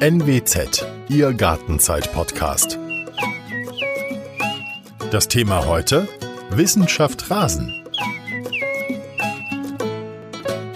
NWZ, 0.00 0.86
Ihr 1.08 1.32
Gartenzeit-Podcast. 1.32 2.78
Das 5.10 5.26
Thema 5.26 5.66
heute: 5.66 6.06
Wissenschaft 6.50 7.28
Rasen. 7.32 7.84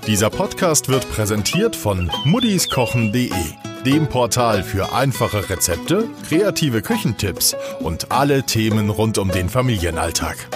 Dieser 0.09 0.29
Podcast 0.29 0.89
wird 0.89 1.09
präsentiert 1.09 1.77
von 1.77 2.11
muddiskochen.de, 2.25 3.31
dem 3.87 4.09
Portal 4.09 4.65
für 4.65 4.93
einfache 4.93 5.49
Rezepte, 5.49 6.09
kreative 6.29 6.83
Küchentipps 6.83 7.55
und 7.79 8.11
alle 8.11 8.43
Themen 8.43 8.91
rund 8.91 9.19
um 9.19 9.31
den 9.31 9.49
Familienalltag. 9.49 10.49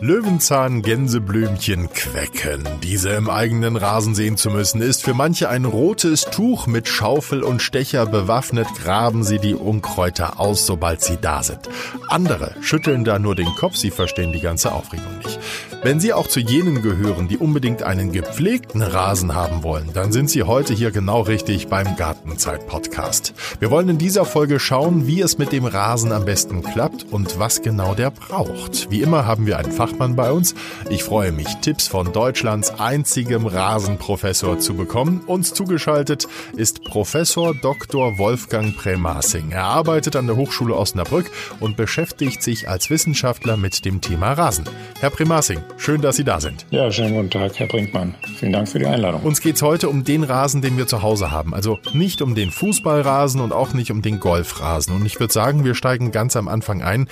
Löwenzahn, 0.00 0.82
Gänseblümchen, 0.82 1.88
Quecken. 1.90 2.64
Diese 2.82 3.10
im 3.10 3.30
eigenen 3.30 3.76
Rasen 3.76 4.14
sehen 4.14 4.36
zu 4.36 4.50
müssen, 4.50 4.82
ist 4.82 5.02
für 5.02 5.14
manche 5.14 5.48
ein 5.48 5.64
rotes 5.64 6.22
Tuch 6.22 6.66
mit 6.66 6.86
Schaufel 6.86 7.42
und 7.42 7.62
Stecher 7.62 8.04
bewaffnet, 8.04 8.68
graben 8.82 9.24
sie 9.24 9.38
die 9.38 9.54
Unkräuter 9.54 10.38
aus, 10.38 10.66
sobald 10.66 11.02
sie 11.02 11.16
da 11.20 11.42
sind. 11.42 11.68
Andere 12.08 12.54
schütteln 12.60 13.04
da 13.04 13.18
nur 13.18 13.34
den 13.34 13.54
Kopf, 13.56 13.76
sie 13.76 13.90
verstehen 13.90 14.32
die 14.32 14.40
ganze 14.40 14.72
Aufregung 14.72 15.18
nicht. 15.24 15.38
Wenn 15.82 16.00
Sie 16.00 16.12
auch 16.12 16.26
zu 16.26 16.40
jenen 16.40 16.82
gehören, 16.82 17.28
die 17.28 17.36
unbedingt 17.36 17.82
einen 17.82 18.10
gepflegten 18.10 18.82
Rasen 18.82 19.34
haben 19.34 19.62
wollen, 19.62 19.90
dann 19.92 20.10
sind 20.10 20.30
Sie 20.30 20.42
heute 20.42 20.74
hier 20.74 20.90
genau 20.90 21.20
richtig 21.20 21.68
beim 21.68 21.96
Gartenzeit-Podcast. 21.96 23.34
Wir 23.60 23.70
wollen 23.70 23.90
in 23.90 23.98
dieser 23.98 24.24
Folge 24.24 24.58
schauen, 24.58 25.06
wie 25.06 25.20
es 25.20 25.38
mit 25.38 25.52
dem 25.52 25.64
Rasen 25.64 26.12
am 26.12 26.24
besten 26.24 26.62
klappt 26.62 27.04
und 27.12 27.38
was 27.38 27.62
genau 27.62 27.94
der 27.94 28.10
braucht. 28.10 28.90
Wie 28.90 29.02
immer 29.02 29.26
haben 29.26 29.46
wir 29.46 29.58
einen 29.58 29.70
Fachmann 29.70 30.16
bei 30.16 30.32
uns. 30.32 30.54
Ich 30.90 31.04
freue 31.04 31.30
mich, 31.30 31.46
Tipps 31.60 31.86
von 31.86 32.12
Deutschlands 32.12 32.80
einzigem 32.80 33.46
Rasenprofessor 33.46 34.58
zu 34.58 34.74
bekommen. 34.74 35.20
Uns 35.26 35.54
zugeschaltet 35.54 36.26
ist 36.56 36.82
Professor 36.84 37.54
Dr. 37.54 38.18
Wolfgang 38.18 38.76
Premassing. 38.76 39.50
Er 39.50 39.64
arbeitet 39.64 40.16
an 40.16 40.26
der 40.26 40.36
Hochschule 40.36 40.74
Osnabrück 40.74 41.30
und 41.60 41.76
beschäftigt 41.76 42.42
sich 42.42 42.68
als 42.68 42.90
Wissenschaftler 42.90 43.56
mit 43.56 43.84
dem 43.84 44.00
Thema 44.00 44.32
Rasen. 44.32 44.64
Herr 45.00 45.10
Premassing, 45.10 45.60
Schön, 45.76 46.00
dass 46.00 46.16
Sie 46.16 46.24
da 46.24 46.40
sind. 46.40 46.66
Ja, 46.70 46.90
schönen 46.90 47.14
guten 47.14 47.30
Tag, 47.30 47.58
Herr 47.58 47.66
Brinkmann. 47.66 48.14
Vielen 48.38 48.52
Dank 48.52 48.68
für 48.68 48.78
die 48.78 48.86
Einladung. 48.86 49.22
Uns 49.22 49.40
geht 49.40 49.56
es 49.56 49.62
heute 49.62 49.88
um 49.88 50.04
den 50.04 50.24
Rasen, 50.24 50.62
den 50.62 50.76
wir 50.76 50.86
zu 50.86 51.02
Hause 51.02 51.30
haben. 51.30 51.54
Also 51.54 51.78
nicht 51.92 52.22
um 52.22 52.34
den 52.34 52.50
Fußballrasen 52.50 53.40
und 53.40 53.52
auch 53.52 53.72
nicht 53.72 53.90
um 53.90 54.02
den 54.02 54.18
Golfrasen. 54.18 54.94
Und 54.94 55.06
ich 55.06 55.20
würde 55.20 55.32
sagen, 55.32 55.64
wir 55.64 55.74
steigen 55.74 56.12
ganz 56.12 56.36
am 56.36 56.48
Anfang 56.48 56.82
ein. 56.82 57.08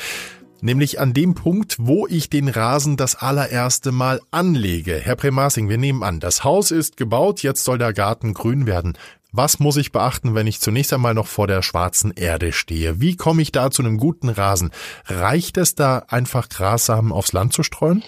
Nämlich 0.60 0.98
an 0.98 1.12
dem 1.12 1.34
Punkt, 1.34 1.76
wo 1.78 2.06
ich 2.06 2.30
den 2.30 2.48
Rasen 2.48 2.96
das 2.96 3.16
allererste 3.16 3.92
Mal 3.92 4.20
anlege. 4.30 4.98
Herr 4.98 5.16
Premassing, 5.16 5.68
wir 5.68 5.76
nehmen 5.76 6.02
an, 6.02 6.20
das 6.20 6.42
Haus 6.42 6.70
ist 6.70 6.96
gebaut, 6.96 7.42
jetzt 7.42 7.64
soll 7.64 7.76
der 7.76 7.92
Garten 7.92 8.32
grün 8.32 8.66
werden. 8.66 8.96
Was 9.36 9.58
muss 9.58 9.76
ich 9.76 9.90
beachten, 9.90 10.36
wenn 10.36 10.46
ich 10.46 10.60
zunächst 10.60 10.92
einmal 10.92 11.12
noch 11.12 11.26
vor 11.26 11.48
der 11.48 11.62
schwarzen 11.62 12.12
Erde 12.12 12.52
stehe? 12.52 13.00
Wie 13.00 13.16
komme 13.16 13.42
ich 13.42 13.50
da 13.50 13.70
zu 13.72 13.82
einem 13.82 13.98
guten 13.98 14.28
Rasen? 14.28 14.70
Reicht 15.06 15.58
es 15.58 15.74
da 15.74 16.04
einfach 16.08 16.48
Grassamen 16.48 17.10
aufs 17.10 17.32
Land 17.32 17.52
zu 17.52 17.64
streuen? 17.64 18.04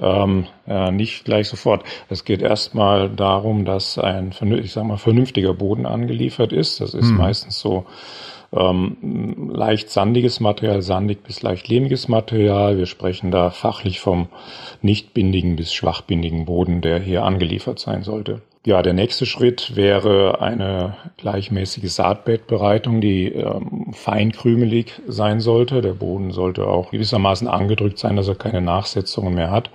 ähm, 0.00 0.46
ja, 0.66 0.90
nicht 0.90 1.24
gleich 1.24 1.48
sofort. 1.48 1.84
Es 2.08 2.24
geht 2.24 2.40
erstmal 2.40 3.10
darum, 3.10 3.64
dass 3.64 3.98
ein 3.98 4.32
ich 4.62 4.72
sag 4.72 4.84
mal, 4.84 4.96
vernünftiger 4.96 5.54
Boden 5.54 5.86
angeliefert 5.86 6.52
ist. 6.52 6.80
Das 6.80 6.94
ist 6.94 7.08
hm. 7.08 7.16
meistens 7.16 7.60
so 7.60 7.86
ähm, 8.52 9.50
leicht 9.52 9.90
sandiges 9.90 10.40
Material, 10.40 10.82
sandig 10.82 11.22
bis 11.22 11.42
leicht 11.42 11.68
lehmiges 11.68 12.08
Material. 12.08 12.78
Wir 12.78 12.86
sprechen 12.86 13.30
da 13.30 13.50
fachlich 13.50 14.00
vom 14.00 14.28
nicht 14.82 15.14
bindigen 15.14 15.56
bis 15.56 15.72
schwachbindigen 15.72 16.46
Boden, 16.46 16.80
der 16.80 17.00
hier 17.00 17.24
angeliefert 17.24 17.78
sein 17.78 18.02
sollte. 18.02 18.42
Ja, 18.66 18.82
der 18.82 18.92
nächste 18.92 19.24
Schritt 19.24 19.74
wäre 19.74 20.42
eine 20.42 20.94
gleichmäßige 21.16 21.90
Saatbettbereitung, 21.90 23.00
die 23.00 23.32
ähm, 23.32 23.94
feinkrümelig 23.94 25.00
sein 25.06 25.40
sollte. 25.40 25.80
Der 25.80 25.94
Boden 25.94 26.30
sollte 26.30 26.66
auch 26.66 26.90
gewissermaßen 26.90 27.48
angedrückt 27.48 27.98
sein, 27.98 28.16
dass 28.16 28.28
er 28.28 28.34
keine 28.34 28.60
Nachsetzungen 28.60 29.34
mehr 29.34 29.50
hat. 29.50 29.70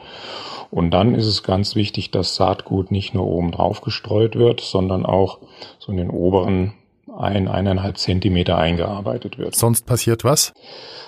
Und 0.69 0.91
dann 0.91 1.15
ist 1.15 1.25
es 1.25 1.41
ganz 1.41 1.75
wichtig, 1.75 2.11
dass 2.11 2.35
Saatgut 2.35 2.91
nicht 2.91 3.15
nur 3.15 3.25
oben 3.25 3.51
drauf 3.51 3.81
gestreut 3.81 4.35
wird, 4.35 4.61
sondern 4.61 5.03
auch 5.03 5.39
so 5.79 5.91
in 5.91 5.97
den 5.97 6.11
oberen 6.11 6.73
ein, 7.17 7.47
eineinhalb 7.47 7.97
Zentimeter 7.97 8.57
eingearbeitet 8.57 9.37
wird. 9.37 9.55
Sonst 9.55 9.85
passiert 9.85 10.23
was? 10.23 10.53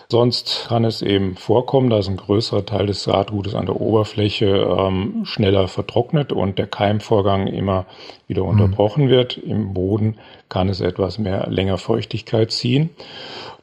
Sonst 0.10 0.68
kann 0.70 0.86
es 0.86 1.02
eben 1.02 1.36
vorkommen, 1.36 1.90
dass 1.90 2.08
ein 2.08 2.16
größerer 2.16 2.66
Teil 2.66 2.86
des 2.86 3.04
Saatgutes 3.04 3.56
an 3.56 3.66
der 3.66 3.82
Oberfläche 3.82 4.46
ähm, 4.46 5.26
schneller 5.26 5.68
vertrocknet 5.68 6.32
und 6.32 6.58
der 6.58 6.68
Keimvorgang 6.68 7.48
immer 7.48 7.86
wieder 8.28 8.44
mhm. 8.44 8.50
unterbrochen 8.50 9.10
wird. 9.10 9.38
Im 9.38 9.74
Boden 9.74 10.16
kann 10.48 10.70
es 10.70 10.80
etwas 10.80 11.18
mehr 11.18 11.48
länger 11.50 11.78
Feuchtigkeit 11.78 12.52
ziehen. 12.52 12.90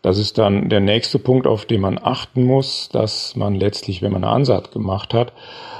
Das 0.04 0.19
ist 0.19 0.37
dann 0.37 0.69
der 0.69 0.81
nächste 0.81 1.19
Punkt, 1.19 1.47
auf 1.47 1.65
den 1.65 1.81
man 1.81 1.98
achten 1.98 2.44
muss, 2.44 2.91
dass 2.91 3.37
man 3.37 3.54
letztlich, 3.54 4.03
wenn 4.03 4.12
man 4.12 4.22
eine 4.22 4.34
Ansaat 4.34 4.70
gemacht 4.70 5.15
hat, 5.15 5.32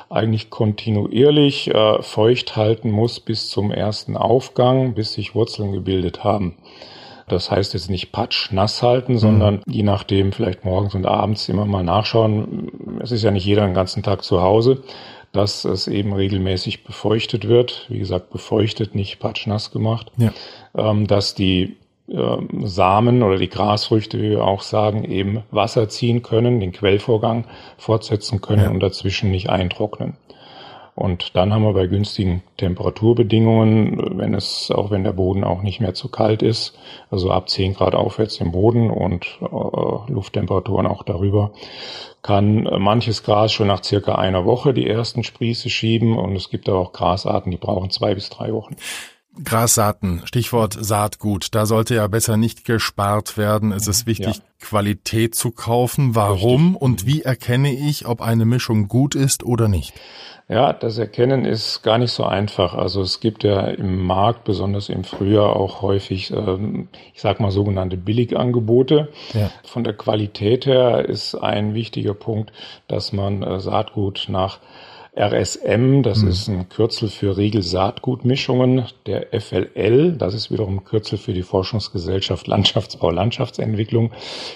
eigentlich 0.09 0.49
kontinuierlich 0.49 1.69
äh, 1.75 2.01
feucht 2.01 2.57
halten 2.57 2.91
muss 2.91 3.21
bis 3.21 3.51
zum 3.51 3.71
ersten 3.71 4.17
Aufgang, 4.17 4.95
bis 4.95 5.13
sich 5.13 5.35
Wurzeln 5.35 5.73
gebildet 5.73 6.25
haben. 6.25 6.57
Das 7.29 7.51
heißt 7.51 7.75
jetzt 7.75 7.91
nicht 7.91 8.13
patsch 8.13 8.51
nass 8.51 8.83
halten, 8.83 9.19
sondern 9.19 9.57
mhm. 9.57 9.63
je 9.71 9.83
nachdem 9.83 10.33
vielleicht 10.33 10.65
morgens 10.65 10.95
und 10.95 11.05
abends 11.05 11.51
immer 11.51 11.67
mal 11.67 11.85
nachschauen. 11.85 12.99
Es 13.03 13.13
ist 13.13 13.25
ja 13.25 13.31
nicht 13.31 13.45
jeder 13.45 13.67
den 13.67 13.75
ganzen 13.75 14.03
Tag 14.03 14.25
zu 14.25 14.41
Hause, 14.41 14.85
dass 15.33 15.67
es 15.67 15.87
eben 15.87 16.15
regelmäßig 16.15 16.85
befeuchtet 16.85 17.47
wird. 17.47 17.85
Wie 17.91 17.99
gesagt, 17.99 18.31
befeuchtet, 18.31 18.95
nicht 18.95 19.19
patschnass 19.19 19.71
gemacht. 19.71 20.11
Ja. 20.17 20.33
Ähm, 20.75 21.07
dass 21.07 21.35
die 21.35 21.77
Samen 22.07 23.23
oder 23.23 23.39
die 23.39 23.49
Grasfrüchte, 23.49 24.21
wie 24.21 24.31
wir 24.31 24.45
auch 24.45 24.61
sagen, 24.61 25.05
eben 25.05 25.43
Wasser 25.51 25.89
ziehen 25.89 26.23
können, 26.23 26.61
den 26.61 26.73
Quellvorgang 26.73 27.47
fortsetzen 27.79 28.43
können 28.43 28.65
ja. 28.65 28.71
und 28.71 28.81
dazwischen 28.81 29.31
nicht 29.31 29.49
eintrocknen. 29.49 30.19
Und 30.95 31.35
dann 31.35 31.53
haben 31.53 31.65
wir 31.65 31.73
bei 31.73 31.89
günstigen 31.89 32.43
Temperaturbedingungen, 32.57 34.17
wenn 34.19 34.33
es, 34.35 34.71
auch 34.71 34.93
wenn 34.93 35.03
der 35.03 35.13
Boden 35.13 35.43
auch 35.43 35.63
nicht 35.63 35.81
mehr 35.81 35.95
zu 35.95 36.09
kalt 36.09 36.41
ist, 36.41 36.79
also 37.11 37.33
ab 37.33 37.49
10 37.49 37.75
Grad 37.75 37.97
aufwärts 37.97 38.37
im 38.37 38.53
Boden 38.53 38.91
und 38.91 39.27
äh, 39.41 40.13
Lufttemperaturen 40.13 40.87
auch 40.87 41.03
darüber, 41.03 41.51
kann 42.23 42.69
manches 42.79 43.25
Gras 43.25 43.53
schon 43.53 43.67
nach 43.67 43.83
circa 43.83 44.15
einer 44.15 44.45
Woche 44.45 44.73
die 44.73 44.89
ersten 44.89 45.25
Sprieße 45.25 45.69
schieben 45.69 46.17
und 46.17 46.37
es 46.37 46.49
gibt 46.49 46.69
aber 46.69 46.79
auch 46.79 46.93
Grasarten, 46.93 47.51
die 47.51 47.57
brauchen 47.57 47.91
zwei 47.91 48.15
bis 48.15 48.31
drei 48.31 48.53
Wochen. 48.53 48.77
Grassaaten, 49.43 50.23
Stichwort 50.25 50.77
Saatgut. 50.79 51.55
Da 51.55 51.67
sollte 51.67 51.95
ja 51.95 52.07
besser 52.07 52.37
nicht 52.37 52.65
gespart 52.65 53.37
werden. 53.37 53.73
Es 53.73 53.89
ist 53.89 54.07
wichtig, 54.07 54.37
ja. 54.37 54.43
Qualität 54.61 55.35
zu 55.35 55.51
kaufen. 55.51 56.15
Warum 56.15 56.77
und 56.77 57.07
wie 57.07 57.23
erkenne 57.23 57.73
ich, 57.73 58.07
ob 58.07 58.21
eine 58.21 58.45
Mischung 58.45 58.89
gut 58.89 59.15
ist 59.15 59.43
oder 59.43 59.69
nicht? 59.69 59.93
Ja, 60.47 60.75
das 60.75 60.99
Erkennen 60.99 61.47
ist 61.47 61.83
gar 61.83 61.97
nicht 61.97 62.13
so 62.13 62.25
einfach. 62.25 62.75
Also 62.75 63.01
es 63.01 63.21
gibt 63.21 63.45
ja 63.45 63.63
im 63.63 64.05
Markt, 64.05 64.45
besonders 64.45 64.91
im 64.91 65.03
Frühjahr, 65.03 65.57
auch 65.57 65.81
häufig, 65.81 66.31
ähm, 66.33 66.89
ich 67.15 67.23
sag 67.23 67.41
mal, 67.41 67.51
sogenannte 67.51 67.97
Billigangebote. 67.97 69.09
Ja. 69.33 69.51
Von 69.65 69.85
der 69.85 69.95
Qualität 69.95 70.67
her 70.67 71.09
ist 71.09 71.35
ein 71.35 71.73
wichtiger 71.73 72.13
Punkt, 72.13 72.53
dass 72.89 73.15
man 73.15 73.43
äh, 73.43 73.59
Saatgut 73.59 74.27
nach 74.29 74.59
RSM, 75.17 76.03
das 76.03 76.23
mhm. 76.23 76.29
ist 76.29 76.49
ein 76.49 76.69
Kürzel 76.69 77.09
für 77.09 77.37
Regelsaatgutmischungen. 77.37 78.87
Der 79.07 79.29
FLL, 79.41 80.11
das 80.13 80.35
ist 80.35 80.51
wiederum 80.51 80.79
ein 80.79 80.85
Kürzel 80.85 81.19
für 81.19 81.33
die 81.33 81.43
Forschungsgesellschaft 81.43 82.49
Landschaftsbau, 82.49 83.11
Landschaftsentwicklung. 83.11 84.11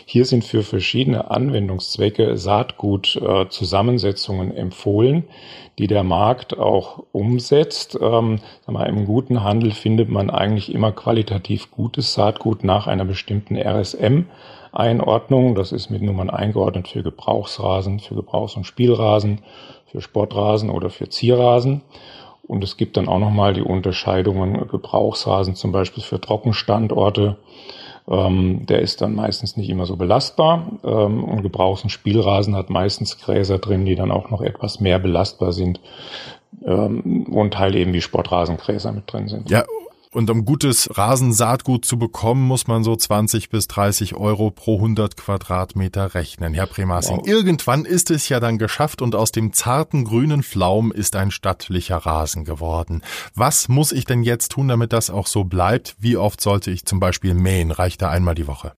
Hier 0.05 0.25
sind 0.25 0.43
für 0.45 0.65
verschiedene 0.65 1.31
Anwendungszwecke 1.31 2.37
Saatgutzusammensetzungen 2.37 4.51
äh, 4.51 4.61
empfohlen, 4.61 5.23
die 5.79 5.87
der 5.87 6.03
Markt 6.03 6.59
auch 6.59 7.05
umsetzt. 7.13 7.97
Ähm, 8.01 8.41
mal, 8.67 8.89
Im 8.89 9.05
guten 9.05 9.45
Handel 9.45 9.71
findet 9.71 10.09
man 10.09 10.29
eigentlich 10.29 10.75
immer 10.75 10.91
qualitativ 10.91 11.71
gutes 11.71 12.15
Saatgut 12.15 12.65
nach 12.65 12.89
einer 12.89 13.05
bestimmten 13.05 13.57
RSM. 13.57 14.25
Einordnung. 14.73 15.55
Das 15.55 15.73
ist 15.73 15.91
mit 15.91 16.03
Nummern 16.03 16.31
eingeordnet 16.31 16.89
für 16.89 17.03
Gebrauchsrasen, 17.03 18.01
für 18.01 18.15
Gebrauchs- 18.15 18.57
und 18.57 18.65
Spielrasen, 18.65 19.41
für 19.91 20.01
Sportrasen 20.01 20.71
oder 20.71 20.91
für 20.91 21.09
Zierrasen. 21.09 21.83
Und 22.47 22.65
es 22.65 22.77
gibt 22.77 22.97
dann 22.97 23.09
auch 23.09 23.19
nochmal 23.19 23.53
die 23.53 23.63
Unterscheidungen 23.63 24.69
Gebrauchsrasen 24.69 25.55
zum 25.55 25.71
Beispiel 25.71 26.03
für 26.03 26.21
Trockenstandorte. 26.21 27.37
Ähm, 28.09 28.65
der 28.65 28.81
ist 28.81 29.03
dann 29.03 29.15
meistens 29.15 29.57
nicht 29.59 29.69
immer 29.69 29.85
so 29.85 29.97
belastbar. 29.97 30.67
Ähm, 30.83 31.25
und 31.25 31.43
Gebrauchs- 31.43 31.83
und 31.83 31.91
Spielrasen 31.91 32.57
hat 32.57 32.71
meistens 32.71 33.19
Gräser 33.19 33.59
drin, 33.59 33.85
die 33.85 33.97
dann 33.97 34.11
auch 34.11 34.31
noch 34.31 34.41
etwas 34.41 34.81
mehr 34.81 34.99
belastbar 34.99 35.53
sind. 35.53 35.81
Ähm, 36.65 37.27
und 37.31 37.59
halt 37.59 37.75
eben 37.75 37.93
wie 37.93 38.01
Sportrasengräser 38.01 38.93
mit 38.93 39.13
drin 39.13 39.29
sind. 39.29 39.51
Ja, 39.51 39.65
Und 40.11 40.31
um 40.31 40.45
gutes 40.45 40.97
Rasensaatgut 40.97 41.85
zu 41.85 41.99
bekommen, 41.99 42.47
muss 42.47 42.67
man 42.67 42.83
so 42.83 42.97
20 42.97 43.51
bis 43.51 43.69
30 43.69 44.15
Euro 44.15 44.51
pro 44.51 44.77
100 44.77 45.17
Quadratmeter 45.17 46.15
rechnen. 46.15 46.55
Herr 46.55 46.67
Premassing, 46.67 47.19
wow. 47.19 47.27
irgendwann 47.27 47.85
ist 47.85 48.11
es 48.11 48.29
ja 48.29 48.41
dann 48.41 48.59
geschafft 48.59 49.03
und 49.03 49.15
aus 49.15 49.33
dem 49.33 49.53
zarten 49.53 50.05
grünen 50.05 50.43
Pflaum 50.43 50.93
ist 50.93 51.17
ein 51.17 51.31
stattlicher 51.31 51.99
Rasen 51.99 52.45
geworden. 52.45 53.03
Was 53.35 53.69
muss 53.69 53.93
ich 53.93 54.05
denn 54.05 54.23
jetzt 54.23 54.53
tun, 54.53 54.69
damit 54.69 54.93
das 54.93 55.11
auch 55.11 55.27
so 55.27 55.45
bleibt? 55.45 55.97
Wie 55.99 56.17
oft 56.17 56.41
sollte 56.41 56.71
ich 56.71 56.87
zum 56.87 57.01
Beispiel 57.01 57.35
mähen? 57.35 57.71
Reicht 57.71 58.03
da 58.03 58.11
einmal 58.11 58.35
die 58.35 58.47
Woche? 58.47 58.73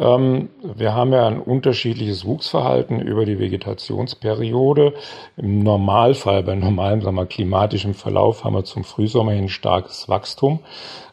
Ähm, 0.00 0.48
wir 0.62 0.94
haben 0.94 1.12
ja 1.12 1.26
ein 1.26 1.40
unterschiedliches 1.40 2.24
Wuchsverhalten 2.24 3.00
über 3.00 3.26
die 3.26 3.38
Vegetationsperiode. 3.38 4.94
Im 5.36 5.62
Normalfall, 5.62 6.42
bei 6.42 6.54
normalem 6.54 7.02
sagen 7.02 7.16
wir, 7.16 7.26
klimatischem 7.26 7.92
Verlauf, 7.92 8.42
haben 8.42 8.54
wir 8.54 8.64
zum 8.64 8.82
Frühsommer 8.82 9.32
hin 9.32 9.50
starkes 9.50 10.08
Wachstum. 10.08 10.60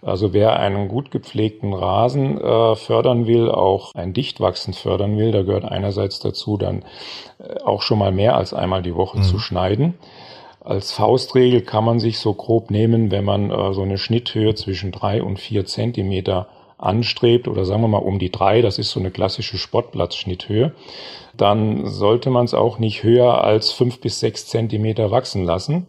Also 0.01 0.31
wer 0.31 0.57
einen 0.57 0.87
gut 0.87 1.11
gepflegten 1.11 1.73
Rasen 1.73 2.39
äh, 2.39 2.75
fördern 2.75 3.27
will, 3.27 3.51
auch 3.51 3.93
ein 3.93 4.13
Dichtwachsen 4.13 4.73
fördern 4.73 5.17
will, 5.17 5.31
da 5.31 5.41
gehört 5.41 5.65
einerseits 5.65 6.19
dazu, 6.19 6.57
dann 6.57 6.85
äh, 7.39 7.59
auch 7.65 7.81
schon 7.81 7.99
mal 7.99 8.13
mehr 8.13 8.37
als 8.37 8.53
einmal 8.53 8.81
die 8.81 8.95
Woche 8.95 9.17
mhm. 9.17 9.23
zu 9.23 9.37
schneiden. 9.37 9.95
Als 10.61 10.93
Faustregel 10.93 11.61
kann 11.61 11.83
man 11.83 11.99
sich 11.99 12.19
so 12.19 12.33
grob 12.33 12.71
nehmen, 12.71 13.11
wenn 13.11 13.25
man 13.25 13.51
äh, 13.51 13.73
so 13.73 13.81
eine 13.81 13.97
Schnitthöhe 13.97 14.55
zwischen 14.55 14.93
drei 14.93 15.21
und 15.21 15.39
vier 15.39 15.65
Zentimeter 15.65 16.47
anstrebt 16.77 17.47
oder 17.47 17.65
sagen 17.65 17.81
wir 17.81 17.87
mal 17.87 17.97
um 17.97 18.19
die 18.19 18.31
drei, 18.31 18.61
das 18.61 18.77
ist 18.77 18.91
so 18.91 18.99
eine 18.99 19.11
klassische 19.11 19.57
Sportplatzschnitthöhe, 19.57 20.73
dann 21.35 21.87
sollte 21.87 22.29
man 22.29 22.45
es 22.45 22.53
auch 22.53 22.79
nicht 22.79 23.03
höher 23.03 23.43
als 23.43 23.71
fünf 23.71 23.99
bis 23.99 24.19
sechs 24.19 24.47
Zentimeter 24.47 25.11
wachsen 25.11 25.43
lassen. 25.43 25.87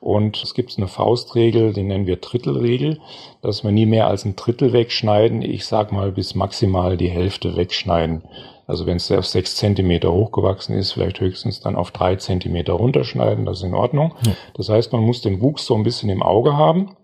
Und 0.00 0.42
es 0.42 0.54
gibt 0.54 0.76
eine 0.76 0.88
Faustregel, 0.88 1.72
die 1.72 1.82
nennen 1.82 2.06
wir 2.06 2.16
Drittelregel, 2.16 3.00
dass 3.40 3.64
wir 3.64 3.72
nie 3.72 3.86
mehr 3.86 4.06
als 4.06 4.24
ein 4.24 4.36
Drittel 4.36 4.72
wegschneiden. 4.72 5.42
Ich 5.42 5.66
sag 5.66 5.90
mal 5.90 6.12
bis 6.12 6.34
maximal 6.34 6.96
die 6.96 7.08
Hälfte 7.08 7.56
wegschneiden. 7.56 8.22
Also 8.66 8.86
wenn 8.86 8.96
es 8.96 9.10
auf 9.10 9.26
sechs 9.26 9.56
Zentimeter 9.56 10.12
hochgewachsen 10.12 10.76
ist, 10.76 10.92
vielleicht 10.92 11.20
höchstens 11.20 11.60
dann 11.60 11.76
auf 11.76 11.92
drei 11.92 12.16
Zentimeter 12.16 12.74
runterschneiden, 12.74 13.46
das 13.46 13.58
ist 13.58 13.64
in 13.64 13.74
Ordnung. 13.74 14.14
Ja. 14.24 14.32
Das 14.54 14.68
heißt, 14.68 14.92
man 14.92 15.02
muss 15.02 15.22
den 15.22 15.40
Wuchs 15.40 15.66
so 15.66 15.74
ein 15.74 15.82
bisschen 15.82 16.10
im 16.10 16.22
Auge 16.22 16.56
haben. 16.56 16.96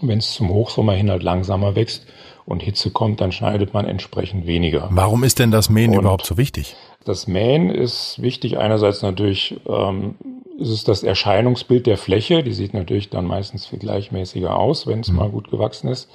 Wenn 0.00 0.18
es 0.18 0.34
zum 0.34 0.48
Hochsommer 0.50 0.92
hin 0.94 1.10
halt 1.10 1.22
langsamer 1.22 1.76
wächst, 1.76 2.06
und 2.46 2.62
Hitze 2.62 2.90
kommt, 2.90 3.20
dann 3.20 3.32
schneidet 3.32 3.72
man 3.72 3.86
entsprechend 3.86 4.46
weniger. 4.46 4.88
Warum 4.92 5.24
ist 5.24 5.38
denn 5.38 5.50
das 5.50 5.70
Mähen 5.70 5.92
und 5.92 6.00
überhaupt 6.00 6.26
so 6.26 6.36
wichtig? 6.36 6.76
Das 7.04 7.26
Mähen 7.26 7.70
ist 7.70 8.20
wichtig. 8.20 8.58
Einerseits 8.58 9.02
natürlich 9.02 9.60
ähm, 9.66 10.14
ist 10.58 10.70
es 10.70 10.84
das 10.84 11.02
Erscheinungsbild 11.02 11.86
der 11.86 11.96
Fläche. 11.96 12.42
Die 12.42 12.52
sieht 12.52 12.74
natürlich 12.74 13.10
dann 13.10 13.24
meistens 13.24 13.66
viel 13.66 13.78
gleichmäßiger 13.78 14.56
aus, 14.56 14.86
wenn 14.86 15.00
es 15.00 15.08
mhm. 15.08 15.16
mal 15.16 15.28
gut 15.30 15.50
gewachsen 15.50 15.88
ist. 15.88 16.08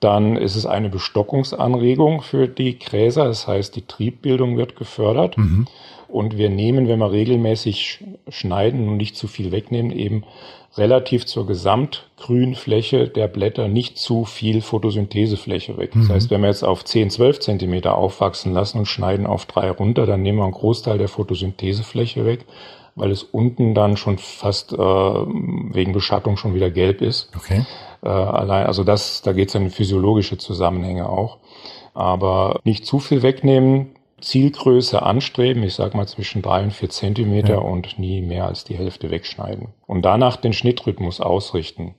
Dann 0.00 0.36
ist 0.36 0.56
es 0.56 0.66
eine 0.66 0.88
Bestockungsanregung 0.88 2.22
für 2.22 2.48
die 2.48 2.78
Gräser. 2.78 3.26
Das 3.26 3.46
heißt, 3.46 3.76
die 3.76 3.86
Triebbildung 3.86 4.56
wird 4.56 4.76
gefördert. 4.76 5.36
Mhm. 5.36 5.66
Und 6.08 6.38
wir 6.38 6.50
nehmen, 6.50 6.88
wenn 6.88 7.00
wir 7.00 7.10
regelmäßig 7.10 8.04
schneiden 8.28 8.88
und 8.88 8.96
nicht 8.96 9.16
zu 9.16 9.26
viel 9.26 9.50
wegnehmen, 9.52 9.90
eben 9.90 10.24
relativ 10.76 11.26
zur 11.26 11.46
Gesamtgrünfläche 11.46 13.08
der 13.08 13.28
Blätter 13.28 13.66
nicht 13.68 13.98
zu 13.98 14.24
viel 14.24 14.60
Photosynthesefläche 14.60 15.76
weg. 15.78 15.92
Das 15.94 16.04
mhm. 16.04 16.12
heißt, 16.12 16.30
wenn 16.30 16.42
wir 16.42 16.48
jetzt 16.48 16.64
auf 16.64 16.84
10, 16.84 17.10
12 17.10 17.40
Zentimeter 17.40 17.96
aufwachsen 17.96 18.52
lassen 18.52 18.78
und 18.78 18.86
schneiden 18.86 19.26
auf 19.26 19.46
drei 19.46 19.70
runter, 19.70 20.06
dann 20.06 20.22
nehmen 20.22 20.38
wir 20.38 20.44
einen 20.44 20.52
Großteil 20.52 20.98
der 20.98 21.08
Photosynthesefläche 21.08 22.24
weg, 22.24 22.44
weil 22.96 23.10
es 23.10 23.22
unten 23.22 23.74
dann 23.74 23.96
schon 23.96 24.18
fast 24.18 24.72
äh, 24.72 24.76
wegen 24.76 25.92
Beschattung 25.92 26.36
schon 26.36 26.54
wieder 26.54 26.70
gelb 26.70 27.02
ist. 27.02 27.30
Okay. 27.36 27.64
Äh, 28.02 28.08
allein, 28.08 28.66
also 28.66 28.82
das, 28.82 29.22
da 29.22 29.32
geht 29.32 29.50
es 29.50 29.54
in 29.54 29.70
physiologische 29.70 30.38
Zusammenhänge 30.38 31.08
auch. 31.08 31.38
Aber 31.94 32.60
nicht 32.64 32.84
zu 32.84 32.98
viel 32.98 33.22
wegnehmen, 33.22 33.90
Zielgröße 34.20 35.02
anstreben, 35.02 35.62
ich 35.62 35.74
sage 35.74 35.96
mal 35.96 36.08
zwischen 36.08 36.40
drei 36.40 36.62
und 36.62 36.72
vier 36.72 36.88
Zentimeter 36.88 37.54
ja. 37.54 37.58
und 37.58 37.98
nie 37.98 38.22
mehr 38.22 38.46
als 38.46 38.64
die 38.64 38.76
Hälfte 38.76 39.10
wegschneiden. 39.10 39.68
Und 39.86 40.02
danach 40.02 40.36
den 40.36 40.54
Schnittrhythmus 40.54 41.20
ausrichten. 41.20 41.94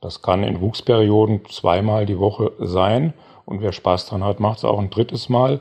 Das 0.00 0.20
kann 0.20 0.42
in 0.42 0.60
Wuchsperioden 0.60 1.42
zweimal 1.48 2.06
die 2.06 2.18
Woche 2.18 2.52
sein 2.58 3.12
und 3.44 3.60
wer 3.60 3.72
Spaß 3.72 4.06
dran 4.06 4.24
hat, 4.24 4.40
macht 4.40 4.58
es 4.58 4.64
auch 4.64 4.78
ein 4.78 4.90
drittes 4.90 5.28
Mal. 5.28 5.60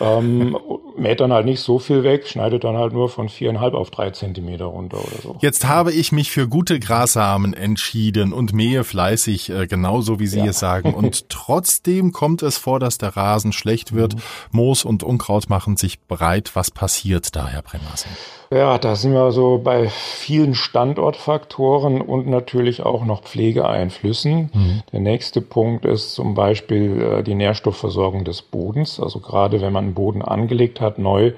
ähm, 0.00 0.56
mäht 0.96 1.20
dann 1.20 1.32
halt 1.32 1.46
nicht 1.46 1.60
so 1.60 1.78
viel 1.78 2.02
weg, 2.04 2.26
schneidet 2.26 2.64
dann 2.64 2.76
halt 2.76 2.92
nur 2.92 3.08
von 3.08 3.28
viereinhalb 3.28 3.74
auf 3.74 3.90
drei 3.90 4.10
Zentimeter 4.10 4.66
runter 4.66 4.98
oder 4.98 5.22
so. 5.22 5.36
Jetzt 5.40 5.66
habe 5.66 5.92
ich 5.92 6.12
mich 6.12 6.30
für 6.30 6.48
gute 6.48 6.78
Grassamen 6.78 7.54
entschieden 7.54 8.32
und 8.32 8.52
mähe 8.52 8.84
fleißig, 8.84 9.50
äh, 9.50 9.66
genauso 9.66 10.20
wie 10.20 10.26
Sie 10.26 10.38
ja. 10.38 10.46
es 10.46 10.58
sagen. 10.58 10.94
Und 10.94 11.28
trotzdem 11.28 12.12
kommt 12.12 12.42
es 12.42 12.58
vor, 12.58 12.80
dass 12.80 12.98
der 12.98 13.16
Rasen 13.16 13.52
schlecht 13.52 13.92
wird. 13.92 14.16
Mhm. 14.16 14.20
Moos 14.52 14.84
und 14.84 15.02
Unkraut 15.02 15.48
machen 15.48 15.76
sich 15.76 16.00
breit. 16.02 16.52
Was 16.54 16.70
passiert 16.70 17.34
da, 17.34 17.48
Herr 17.48 17.62
Brennmassen? 17.62 18.10
Ja, 18.50 18.78
da 18.78 18.94
sind 18.94 19.12
wir 19.14 19.32
so 19.32 19.58
bei 19.58 19.88
vielen 19.88 20.54
Standortfaktoren 20.54 22.00
und 22.00 22.28
natürlich 22.28 22.82
auch 22.82 23.04
noch 23.04 23.22
Pflegeeinflüssen. 23.22 24.50
Mhm. 24.52 24.82
Der 24.92 25.00
nächste 25.00 25.40
Punkt 25.40 25.84
ist 25.84 26.14
zum 26.14 26.34
Beispiel 26.34 27.00
äh, 27.04 27.22
die 27.22 27.34
Nährstoffversorgung 27.34 28.24
des 28.24 28.42
Bodens. 28.42 29.00
Also 29.00 29.20
gerade 29.20 29.60
wenn 29.60 29.72
man 29.72 29.84
einen 29.84 29.94
Boden 29.94 30.22
angelegt 30.22 30.80
hat, 30.80 30.98
neu, 30.98 31.32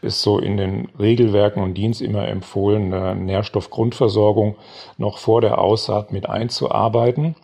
ist 0.00 0.22
so 0.22 0.38
in 0.38 0.56
den 0.56 0.88
Regelwerken 0.98 1.62
und 1.62 1.74
Dienst 1.74 2.02
immer 2.02 2.26
empfohlen, 2.26 2.92
eine 2.92 3.14
Nährstoffgrundversorgung 3.14 4.56
noch 4.98 5.18
vor 5.18 5.40
der 5.40 5.58
Aussaat 5.58 6.12
mit 6.12 6.28
einzuarbeiten 6.28 7.36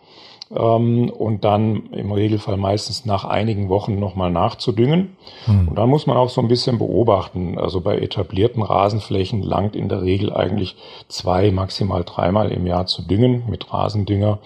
ähm, 0.55 1.09
und 1.09 1.43
dann 1.43 1.87
im 1.91 2.11
Regelfall 2.11 2.57
meistens 2.57 3.05
nach 3.05 3.23
einigen 3.23 3.69
Wochen 3.69 3.99
nochmal 3.99 4.31
nachzudüngen. 4.31 5.15
Hm. 5.45 5.69
Und 5.69 5.75
dann 5.77 5.89
muss 5.89 6.07
man 6.07 6.17
auch 6.17 6.29
so 6.29 6.41
ein 6.41 6.47
bisschen 6.47 6.79
beobachten. 6.79 7.57
Also 7.57 7.81
bei 7.81 7.97
etablierten 7.97 8.63
Rasenflächen 8.63 9.43
langt 9.43 9.75
in 9.75 9.89
der 9.89 10.01
Regel 10.01 10.33
eigentlich 10.33 10.75
zwei, 11.07 11.51
maximal 11.51 12.03
dreimal 12.03 12.51
im 12.51 12.65
Jahr 12.65 12.87
zu 12.87 13.03
düngen 13.03 13.43
mit 13.47 13.71
Rasendünger. 13.71 14.39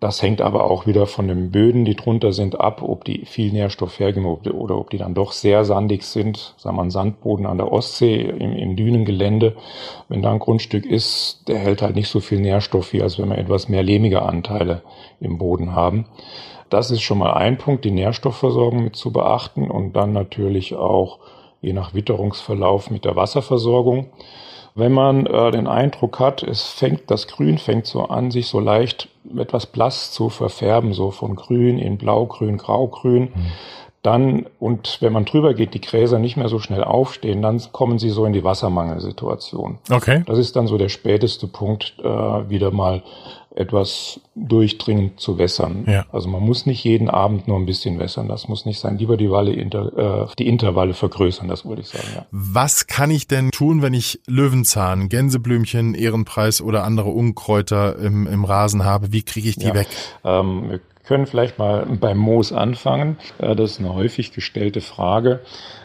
Das 0.00 0.22
hängt 0.22 0.40
aber 0.40 0.70
auch 0.70 0.86
wieder 0.86 1.06
von 1.06 1.26
den 1.26 1.50
Böden, 1.50 1.84
die 1.84 1.96
drunter 1.96 2.32
sind, 2.32 2.60
ab, 2.60 2.82
ob 2.82 3.04
die 3.04 3.24
viel 3.24 3.52
Nährstoff 3.52 3.98
hergeben 3.98 4.26
oder 4.26 4.78
ob 4.78 4.90
die 4.90 4.98
dann 4.98 5.14
doch 5.14 5.32
sehr 5.32 5.64
sandig 5.64 6.04
sind. 6.04 6.54
Sagen 6.56 6.76
wir 6.76 6.82
ein 6.82 6.90
Sandboden 6.90 7.46
an 7.46 7.58
der 7.58 7.72
Ostsee 7.72 8.20
im, 8.20 8.52
im 8.52 8.76
Dünengelände. 8.76 9.56
Wenn 10.08 10.22
da 10.22 10.30
ein 10.30 10.38
Grundstück 10.38 10.86
ist, 10.86 11.48
der 11.48 11.58
hält 11.58 11.82
halt 11.82 11.96
nicht 11.96 12.08
so 12.08 12.20
viel 12.20 12.38
Nährstoff 12.38 12.92
wie, 12.92 13.02
als 13.02 13.18
wenn 13.18 13.30
wir 13.30 13.38
etwas 13.38 13.68
mehr 13.68 13.82
lehmige 13.82 14.22
Anteile 14.22 14.82
im 15.20 15.36
Boden 15.38 15.74
haben. 15.74 16.06
Das 16.70 16.92
ist 16.92 17.02
schon 17.02 17.18
mal 17.18 17.32
ein 17.32 17.58
Punkt, 17.58 17.84
die 17.84 17.90
Nährstoffversorgung 17.90 18.84
mit 18.84 18.94
zu 18.94 19.12
beachten 19.12 19.68
und 19.68 19.94
dann 19.94 20.12
natürlich 20.12 20.76
auch 20.76 21.18
je 21.60 21.72
nach 21.72 21.94
Witterungsverlauf 21.94 22.90
mit 22.90 23.04
der 23.04 23.16
Wasserversorgung. 23.16 24.10
Wenn 24.78 24.92
man 24.92 25.26
äh, 25.26 25.50
den 25.50 25.66
Eindruck 25.66 26.20
hat, 26.20 26.44
es 26.44 26.62
fängt, 26.62 27.10
das 27.10 27.26
Grün 27.26 27.58
fängt 27.58 27.86
so 27.86 28.04
an, 28.04 28.30
sich 28.30 28.46
so 28.46 28.60
leicht 28.60 29.08
etwas 29.36 29.66
blass 29.66 30.12
zu 30.12 30.28
verfärben, 30.28 30.92
so 30.92 31.10
von 31.10 31.34
grün 31.34 31.80
in 31.80 31.98
blaugrün, 31.98 32.58
graugrün, 32.58 33.22
mhm. 33.22 33.52
dann, 34.02 34.46
und 34.60 34.98
wenn 35.00 35.12
man 35.12 35.24
drüber 35.24 35.54
geht, 35.54 35.74
die 35.74 35.80
Gräser 35.80 36.20
nicht 36.20 36.36
mehr 36.36 36.48
so 36.48 36.60
schnell 36.60 36.84
aufstehen, 36.84 37.42
dann 37.42 37.60
kommen 37.72 37.98
sie 37.98 38.10
so 38.10 38.24
in 38.24 38.32
die 38.32 38.44
Wassermangelsituation. 38.44 39.78
Okay. 39.90 40.22
Das 40.26 40.38
ist 40.38 40.54
dann 40.54 40.68
so 40.68 40.78
der 40.78 40.90
späteste 40.90 41.48
Punkt, 41.48 41.96
äh, 41.98 42.04
wieder 42.04 42.70
mal 42.70 43.02
etwas 43.54 44.20
durchdringend 44.34 45.20
zu 45.20 45.38
wässern. 45.38 45.84
Ja. 45.86 46.06
Also 46.12 46.28
man 46.28 46.42
muss 46.42 46.66
nicht 46.66 46.84
jeden 46.84 47.08
Abend 47.08 47.48
nur 47.48 47.58
ein 47.58 47.66
bisschen 47.66 47.98
wässern. 47.98 48.28
Das 48.28 48.48
muss 48.48 48.66
nicht 48.66 48.78
sein. 48.78 48.98
Lieber 48.98 49.16
die, 49.16 49.30
Walle 49.30 49.52
inter, 49.52 50.26
äh, 50.30 50.34
die 50.38 50.46
Intervalle 50.46 50.94
vergrößern, 50.94 51.48
das 51.48 51.64
wollte 51.64 51.82
ich 51.82 51.88
sagen. 51.88 52.08
Ja. 52.14 52.26
Was 52.30 52.86
kann 52.86 53.10
ich 53.10 53.26
denn 53.26 53.50
tun, 53.50 53.82
wenn 53.82 53.94
ich 53.94 54.20
Löwenzahn, 54.26 55.08
Gänseblümchen, 55.08 55.94
Ehrenpreis 55.94 56.60
oder 56.60 56.84
andere 56.84 57.10
Unkräuter 57.10 57.98
im, 57.98 58.26
im 58.26 58.44
Rasen 58.44 58.84
habe? 58.84 59.12
Wie 59.12 59.22
kriege 59.22 59.48
ich 59.48 59.56
die 59.56 59.66
ja. 59.66 59.74
weg? 59.74 59.88
Ähm, 60.24 60.80
können 61.08 61.26
vielleicht 61.26 61.58
mal 61.58 61.86
beim 61.86 62.18
Moos 62.18 62.52
anfangen. 62.52 63.16
Äh, 63.38 63.56
das 63.56 63.72
ist 63.72 63.80
eine 63.80 63.94
häufig 63.94 64.32
gestellte 64.32 64.82
Frage. 64.82 65.40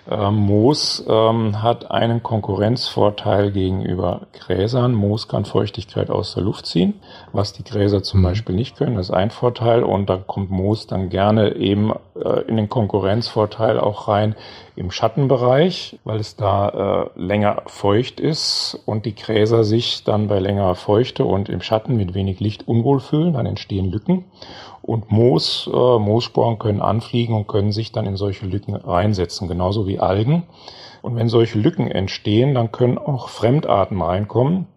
Ähm, 0.10 0.36
Moos 0.36 1.04
ähm, 1.08 1.64
hat 1.64 1.90
einen 1.90 2.22
Konkurrenzvorteil 2.22 3.52
gegenüber 3.52 4.28
Gräsern. 4.34 4.94
Moos 4.94 5.30
kann 5.30 5.46
Feuchtigkeit 5.46 6.10
aus 6.10 6.34
der 6.34 6.44
Luft 6.44 6.66
ziehen, 6.66 6.96
was 7.32 7.54
die 7.54 7.64
Gräser 7.64 8.04
zum 8.04 8.20
mhm. 8.20 8.26
Beispiel 8.26 8.56
nicht 8.56 8.76
können. 8.76 8.98
Das 8.98 9.08
ist 9.08 9.16
ein 9.16 9.32
Vorteil. 9.32 9.84
Und 9.84 10.10
da 10.10 10.18
kommt 10.18 10.52
Moos 10.52 10.88
dann 10.88 11.08
gerne 11.08 11.56
eben 11.56 11.94
äh, 12.16 12.42
in 12.42 12.58
den 12.58 12.68
Konkurrenzvorteil 12.68 13.80
auch 13.80 14.10
rein 14.10 14.36
im 14.76 14.92
Schattenbereich, 14.92 16.00
weil 16.04 16.20
es 16.20 16.36
da 16.36 17.10
äh, 17.16 17.20
länger 17.20 17.62
feucht 17.68 18.20
ist 18.20 18.82
und 18.86 19.06
die 19.06 19.16
Gräser 19.16 19.64
sich 19.64 20.04
dann 20.04 20.28
bei 20.28 20.40
längerer 20.40 20.76
Feuchte 20.76 21.24
und 21.24 21.48
im 21.48 21.62
Schatten 21.62 21.96
mit 21.96 22.14
wenig 22.14 22.42
Licht 22.42 22.68
unwohl 22.68 23.00
fühlen. 23.00 23.34
Dann 23.34 23.46
entstehen 23.46 23.90
Lücken. 23.90 24.26
Und 24.84 25.12
Moos, 25.12 25.68
äh, 25.72 25.76
Moossporen 25.76 26.60
können 26.60 26.82
anfliegen 26.82 27.36
und 27.36 27.48
können 27.48 27.72
sich 27.72 27.94
dann 27.94 28.06
in 28.06 28.18
solche 28.18 28.46
Lücken 28.46 28.76
reinsetzen, 28.76 29.48
genauso 29.48 29.88
wie 29.88 30.00
Algen. 30.00 30.44
Und 31.02 31.16
wenn 31.16 31.30
solche 31.30 31.58
Lücken 31.58 31.90
entstehen, 31.90 32.54
dann 32.54 32.72
können 32.72 32.98
auch 32.98 33.30
Fremdarten 33.30 34.02
reinkommen. 34.02 34.68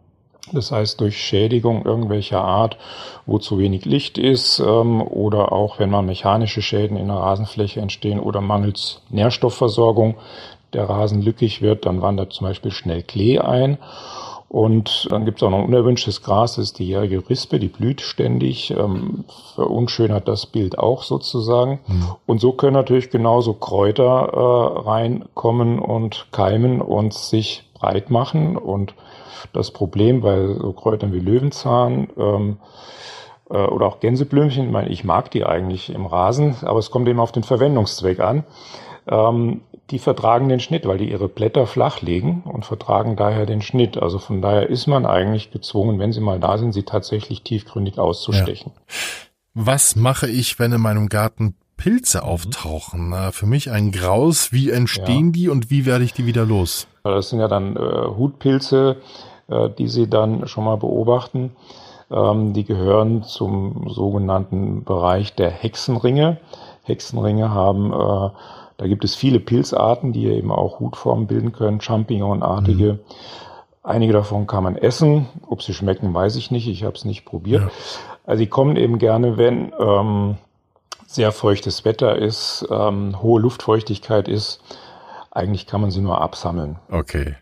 Das 0.53 0.71
heißt, 0.71 1.01
durch 1.01 1.19
Schädigung 1.19 1.85
irgendwelcher 1.85 2.41
Art, 2.41 2.79
wo 3.27 3.39
zu 3.39 3.59
wenig 3.59 3.85
Licht 3.85 4.17
ist, 4.17 4.61
ähm, 4.61 5.03
oder 5.03 5.51
auch 5.51 5.81
wenn 5.81 5.91
mal 5.91 6.03
mechanische 6.03 6.63
Schäden 6.63 6.97
in 6.97 7.09
der 7.09 7.17
Rasenfläche 7.17 7.81
entstehen 7.81 8.21
oder 8.21 8.41
mangels 8.41 9.03
Nährstoffversorgung 9.11 10.15
der 10.73 10.89
Rasen 10.89 11.23
lückig 11.23 11.63
wird, 11.63 11.85
dann 11.85 12.01
wandert 12.01 12.33
zum 12.33 12.47
Beispiel 12.47 12.71
schnell 12.71 13.03
Klee 13.03 13.41
ein. 13.41 13.79
Und 14.49 15.09
dann 15.11 15.25
gibt 15.25 15.39
es 15.39 15.43
auch 15.43 15.51
noch 15.51 15.59
ein 15.59 15.67
unerwünschtes 15.67 16.23
Gras, 16.23 16.55
das 16.55 16.67
ist 16.67 16.79
die 16.79 16.87
jährige 16.87 17.29
Rispe, 17.29 17.59
die 17.59 17.69
blüht 17.69 18.01
ständig, 18.01 18.71
ähm, 18.71 19.25
verunschönert 19.55 20.29
das 20.29 20.47
Bild 20.47 20.79
auch 20.79 21.03
sozusagen. 21.03 21.81
Mhm. 21.87 22.07
Und 22.27 22.41
so 22.41 22.53
können 22.53 22.75
natürlich 22.75 23.11
genauso 23.11 23.55
Kräuter 23.55 24.05
äh, 24.33 24.89
reinkommen 24.89 25.81
und 25.81 26.29
keimen 26.31 26.81
und 26.81 27.13
sich 27.13 27.69
breit 27.75 28.11
machen. 28.11 28.57
Und 28.57 28.95
das 29.53 29.73
Problem 29.73 30.21
bei 30.21 30.47
so 30.47 30.73
Kräutern 30.73 31.13
wie 31.13 31.21
Löwenzahn 31.21 32.09
ähm, 32.17 32.59
äh, 33.51 33.59
oder 33.59 33.87
auch 33.87 34.01
Gänseblümchen, 34.01 34.67
ich 34.67 34.73
meine, 34.73 34.89
ich 34.91 35.05
mag 35.05 35.31
die 35.31 35.45
eigentlich 35.45 35.93
im 35.93 36.07
Rasen, 36.07 36.57
aber 36.63 36.79
es 36.79 36.91
kommt 36.91 37.09
eben 37.09 37.21
auf 37.21 37.33
den 37.33 37.43
Verwendungszweck 37.43 38.21
an. 38.21 38.45
Ähm, 39.09 39.63
die 39.91 39.99
vertragen 39.99 40.49
den 40.49 40.61
Schnitt, 40.61 40.87
weil 40.87 40.99
die 40.99 41.11
ihre 41.11 41.29
Blätter 41.29 41.67
flach 41.67 42.03
legen 42.03 42.43
und 42.45 42.65
vertragen 42.65 43.17
daher 43.17 43.47
den 43.47 43.63
Schnitt. 43.63 43.97
Also 43.97 44.19
von 44.19 44.43
daher 44.43 44.69
ist 44.69 44.87
man 44.87 45.07
eigentlich 45.07 45.51
gezwungen, 45.51 45.99
wenn 45.99 46.13
sie 46.13 46.21
mal 46.21 46.41
da 46.41 46.59
sind, 46.59 46.73
sie 46.73 46.83
tatsächlich 46.83 47.43
tiefgründig 47.43 47.99
auszustechen. 47.99 48.73
Ja. 48.75 48.83
Was 49.55 49.97
mache 49.97 50.29
ich, 50.29 50.59
wenn 50.59 50.73
in 50.73 50.81
meinem 50.81 51.09
Garten 51.09 51.55
Pilze 51.77 52.25
auftauchen? 52.25 53.15
Für 53.33 53.47
mich 53.47 53.71
ein 53.71 53.93
Graus. 53.93 54.53
Wie 54.53 54.71
entstehen 54.71 55.27
ja. 55.27 55.33
die 55.33 55.49
und 55.49 55.71
wie 55.71 55.87
werde 55.87 56.05
ich 56.05 56.13
die 56.13 56.27
wieder 56.27 56.45
los? 56.45 56.87
Das 57.05 57.31
sind 57.31 57.41
ja 57.41 57.49
dann 57.49 57.77
äh, 57.77 57.81
Hutpilze, 57.81 58.97
äh, 59.49 59.71
die 59.71 59.89
Sie 59.89 60.09
dann 60.09 60.49
schon 60.49 60.65
mal 60.65 60.77
beobachten. 60.77 61.53
Ähm, 62.11 62.53
die 62.53 62.65
gehören 62.65 63.23
zum 63.23 63.89
sogenannten 63.89 64.85
Bereich 64.85 65.35
der 65.35 65.51
Hexenringe. 65.51 66.39
Hexenringe 66.83 67.51
haben 67.51 67.93
äh, 67.93 68.31
da 68.77 68.87
gibt 68.87 69.05
es 69.05 69.15
viele 69.15 69.41
Pilzarten, 69.41 70.13
die 70.13 70.27
eben 70.27 70.53
auch 70.53 70.81
Hutformen 70.81 71.27
bilden 71.27 71.53
können, 71.53 71.81
Champignonartige. 71.81 72.95
Mhm. 72.95 73.01
Einige 73.83 74.13
davon 74.13 74.47
kann 74.47 74.65
man 74.65 74.77
essen. 74.77 75.27
Ob 75.47 75.63
sie 75.63 75.73
schmecken, 75.73 76.13
weiß 76.13 76.37
ich 76.37 76.51
nicht. 76.51 76.67
Ich 76.69 76.85
habe 76.85 76.97
es 76.97 77.05
nicht 77.05 77.25
probiert. 77.25 77.63
Ja. 77.63 77.71
Also 78.27 78.41
die 78.43 78.49
kommen 78.49 78.77
eben 78.77 78.99
gerne, 78.99 79.39
wenn 79.39 79.73
ähm, 79.79 80.37
sehr 81.07 81.33
feuchtes 81.33 81.85
Wetter 81.85 82.17
ist, 82.17 82.67
ähm, 82.71 83.23
hohe 83.23 83.41
Luftfeuchtigkeit 83.41 84.29
ist. 84.29 84.61
Eigentlich 85.31 85.67
kann 85.67 85.81
man 85.81 85.91
sie 85.91 86.01
nur 86.01 86.21
absammeln. 86.21 86.79
Okay. 86.91 87.37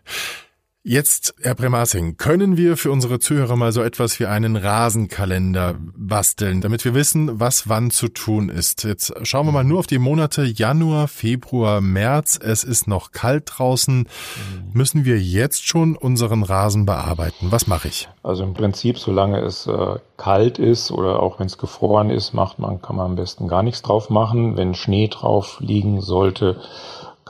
Jetzt, 0.87 1.33
Herr 1.41 1.55
Premasing, 1.55 2.15
können 2.17 2.57
wir 2.57 2.77
für 2.77 2.91
unsere 2.91 3.17
Zuhörer 3.17 3.55
mal 3.55 3.71
so 3.71 3.81
etwas 3.81 4.19
wie 4.19 4.27
einen 4.27 4.55
Rasenkalender 4.55 5.73
basteln, 5.97 6.61
damit 6.61 6.85
wir 6.85 6.93
wissen, 6.93 7.39
was 7.39 7.67
wann 7.67 7.89
zu 7.89 8.07
tun 8.07 8.49
ist. 8.49 8.83
Jetzt 8.83 9.11
schauen 9.23 9.47
wir 9.47 9.51
mal 9.51 9.63
nur 9.63 9.79
auf 9.79 9.87
die 9.87 9.97
Monate 9.97 10.43
Januar, 10.43 11.07
Februar, 11.07 11.81
März. 11.81 12.39
Es 12.39 12.63
ist 12.63 12.87
noch 12.87 13.11
kalt 13.13 13.45
draußen. 13.47 14.07
Müssen 14.73 15.05
wir 15.05 15.19
jetzt 15.19 15.67
schon 15.67 15.95
unseren 15.95 16.43
Rasen 16.43 16.85
bearbeiten? 16.85 17.47
Was 17.49 17.65
mache 17.65 17.87
ich? 17.87 18.07
Also 18.21 18.43
im 18.43 18.53
Prinzip, 18.53 18.99
solange 18.99 19.39
es 19.39 19.65
äh, 19.65 19.95
kalt 20.17 20.59
ist 20.59 20.91
oder 20.91 21.23
auch 21.23 21.39
wenn 21.39 21.47
es 21.47 21.57
gefroren 21.57 22.11
ist, 22.11 22.33
macht 22.33 22.59
man, 22.59 22.79
kann 22.79 22.97
man 22.97 23.07
am 23.07 23.15
besten 23.15 23.47
gar 23.47 23.63
nichts 23.63 23.81
drauf 23.81 24.11
machen. 24.11 24.55
Wenn 24.55 24.75
Schnee 24.75 25.07
drauf 25.07 25.57
liegen 25.61 26.01
sollte, 26.01 26.61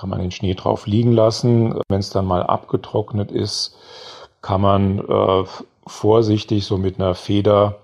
kann 0.05 0.11
man 0.11 0.19
den 0.19 0.29
Schnee 0.29 0.53
drauf 0.53 0.85
liegen 0.85 1.13
lassen. 1.13 1.79
Wenn 1.89 1.99
es 1.99 2.11
dann 2.11 2.27
mal 2.27 2.43
abgetrocknet 2.43 3.31
ist, 3.31 3.75
kann 4.43 4.61
man 4.61 4.99
äh, 4.99 5.43
vorsichtig 5.87 6.63
so 6.67 6.77
mit 6.77 6.99
einer 6.99 7.15
Feder, 7.15 7.77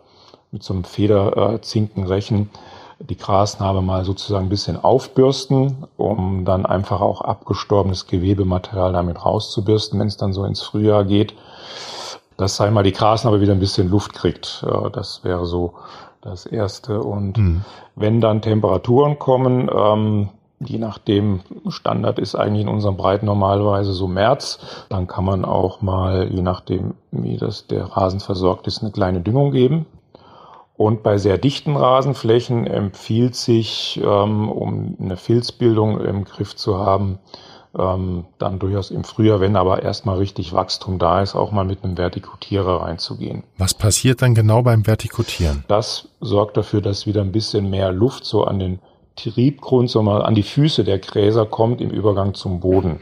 mit 0.51 0.62
so 0.62 0.75
einem 0.75 0.84
Federzinkenrechen 0.84 2.51
äh, 3.00 3.04
die 3.06 3.18
Grasnarbe 3.18 3.82
mal 3.82 4.06
sozusagen 4.06 4.46
ein 4.46 4.50
bisschen 4.50 4.78
aufbürsten, 4.78 5.88
um 5.98 6.46
dann 6.46 6.68
einfach 6.68 7.01
auch 7.01 7.22
abgestorbenes 7.22 8.06
Gewebematerial 8.06 8.94
damit 8.94 9.25
rauszubürsten, 9.25 10.00
wenn 10.00 10.06
es 10.06 10.18
dann 10.18 10.32
so 10.32 10.46
ins 10.46 10.62
Frühjahr 10.62 11.06
geht. 11.06 11.34
Dass 12.38 12.56
sei 12.56 12.70
mal 12.70 12.84
die 12.84 12.94
Grasnarbe 12.94 13.42
wieder 13.42 13.54
ein 13.54 13.60
bisschen 13.60 13.90
Luft 13.90 14.13
kriegt. 14.13 14.63
Das 14.94 15.24
wäre 15.24 15.48
so 15.48 15.74
das 16.22 16.46
Erste. 16.46 17.01
Und 17.01 17.40
mhm. 17.40 17.66
wenn 17.96 18.22
dann 18.22 18.44
Temperaturen 18.44 19.18
kommen, 19.18 19.72
ähm, 19.75 20.30
je 20.63 20.77
nachdem, 20.77 21.41
Standard 21.68 22.20
ist 22.20 22.36
eigentlich 22.36 22.62
in 22.62 22.68
unserem 22.68 22.98
Breiten 22.98 23.25
normalerweise 23.25 23.94
so 23.94 24.08
März. 24.08 24.60
Dann 24.89 25.08
kann 25.08 25.25
man 25.25 25.46
auch 25.46 25.82
mal, 25.82 26.32
je 26.32 26.41
nachdem, 26.41 26.94
wie 27.12 27.38
das 27.38 27.68
der 27.68 27.86
Rasen 27.86 28.20
versorgt 28.20 28.68
ist, 28.68 28.82
eine 28.82 28.91
kleine 28.91 29.22
Düngung 29.22 29.51
geben. 29.51 29.86
Und 30.77 31.03
bei 31.03 31.18
sehr 31.18 31.38
dichten 31.38 31.75
Rasenflächen 31.75 32.65
empfiehlt 32.65 33.36
sich, 33.36 34.01
ähm, 34.03 34.50
um 34.50 34.98
eine 35.00 35.18
Filzbildung 35.18 36.00
im 36.01 36.24
Griff 36.25 36.56
zu 36.56 36.80
haben, 36.80 37.20
ähm, 37.77 38.25
dann 38.39 38.60
durchaus 38.60 38.89
im 38.89 39.03
Frühjahr, 39.03 39.39
wenn 39.39 39.56
aber 39.56 39.84
erstmal 39.84 40.18
richtig 40.18 40.53
Wachstum 40.53 40.98
da 41.00 41.22
ist, 41.22 41.36
auch 41.36 41.51
mal 41.51 41.65
mit 41.65 41.84
einem 41.84 41.98
Vertikutierer 41.98 42.82
reinzugehen. 42.82 43.44
Was 43.58 43.74
passiert 43.74 44.22
dann 44.22 44.36
genau 44.36 44.63
beim 44.63 44.86
Vertikutieren? 44.86 45.63
Das 45.68 46.10
sorgt 46.20 46.58
dafür, 46.58 46.82
dass 46.82 47.06
wieder 47.06 47.22
ein 47.22 47.32
bisschen 47.32 47.70
mehr 47.70 47.91
Luft 47.91 48.25
so 48.25 48.44
an 48.44 48.60
den 48.60 48.80
Triebgrund, 49.15 49.89
sondern 49.89 50.22
an 50.22 50.36
die 50.36 50.44
Füße 50.44 50.84
der 50.84 51.00
Gräser 51.00 51.46
kommt 51.46 51.82
im 51.82 51.89
Übergang 51.89 52.34
zum 52.34 52.60
Boden. 52.60 53.01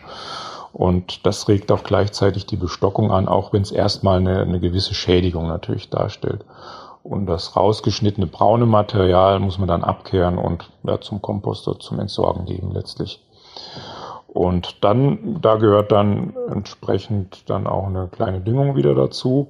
Und 0.74 1.26
das 1.26 1.48
regt 1.48 1.72
auch 1.72 1.84
gleichzeitig 1.84 2.46
die 2.46 2.56
Bestockung 2.56 3.12
an, 3.12 3.28
auch 3.28 3.54
wenn 3.54 3.62
es 3.62 3.72
erstmal 3.72 4.18
eine, 4.18 4.42
eine 4.42 4.60
gewisse 4.60 4.94
Schädigung 4.94 5.48
natürlich 5.48 5.90
darstellt. 5.90 6.46
Und 7.04 7.26
das 7.26 7.56
rausgeschnittene 7.56 8.28
braune 8.28 8.66
Material 8.66 9.40
muss 9.40 9.58
man 9.58 9.68
dann 9.68 9.84
abkehren 9.84 10.38
und 10.38 10.70
ja, 10.84 11.00
zum 11.02 11.22
Komposter 11.22 11.80
zum 11.80 12.00
Entsorgen 12.00 12.46
geben 12.46 12.72
letztlich. 12.74 13.24
Und 14.28 14.84
dann, 14.84 15.40
da 15.42 15.56
gehört 15.56 15.92
dann 15.92 16.36
entsprechend 16.52 17.50
dann 17.50 17.66
auch 17.66 17.88
eine 17.88 18.08
kleine 18.08 18.42
Düngung 18.42 18.76
wieder 18.76 18.94
dazu, 18.94 19.48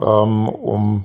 ähm, 0.00 0.48
um 0.48 1.04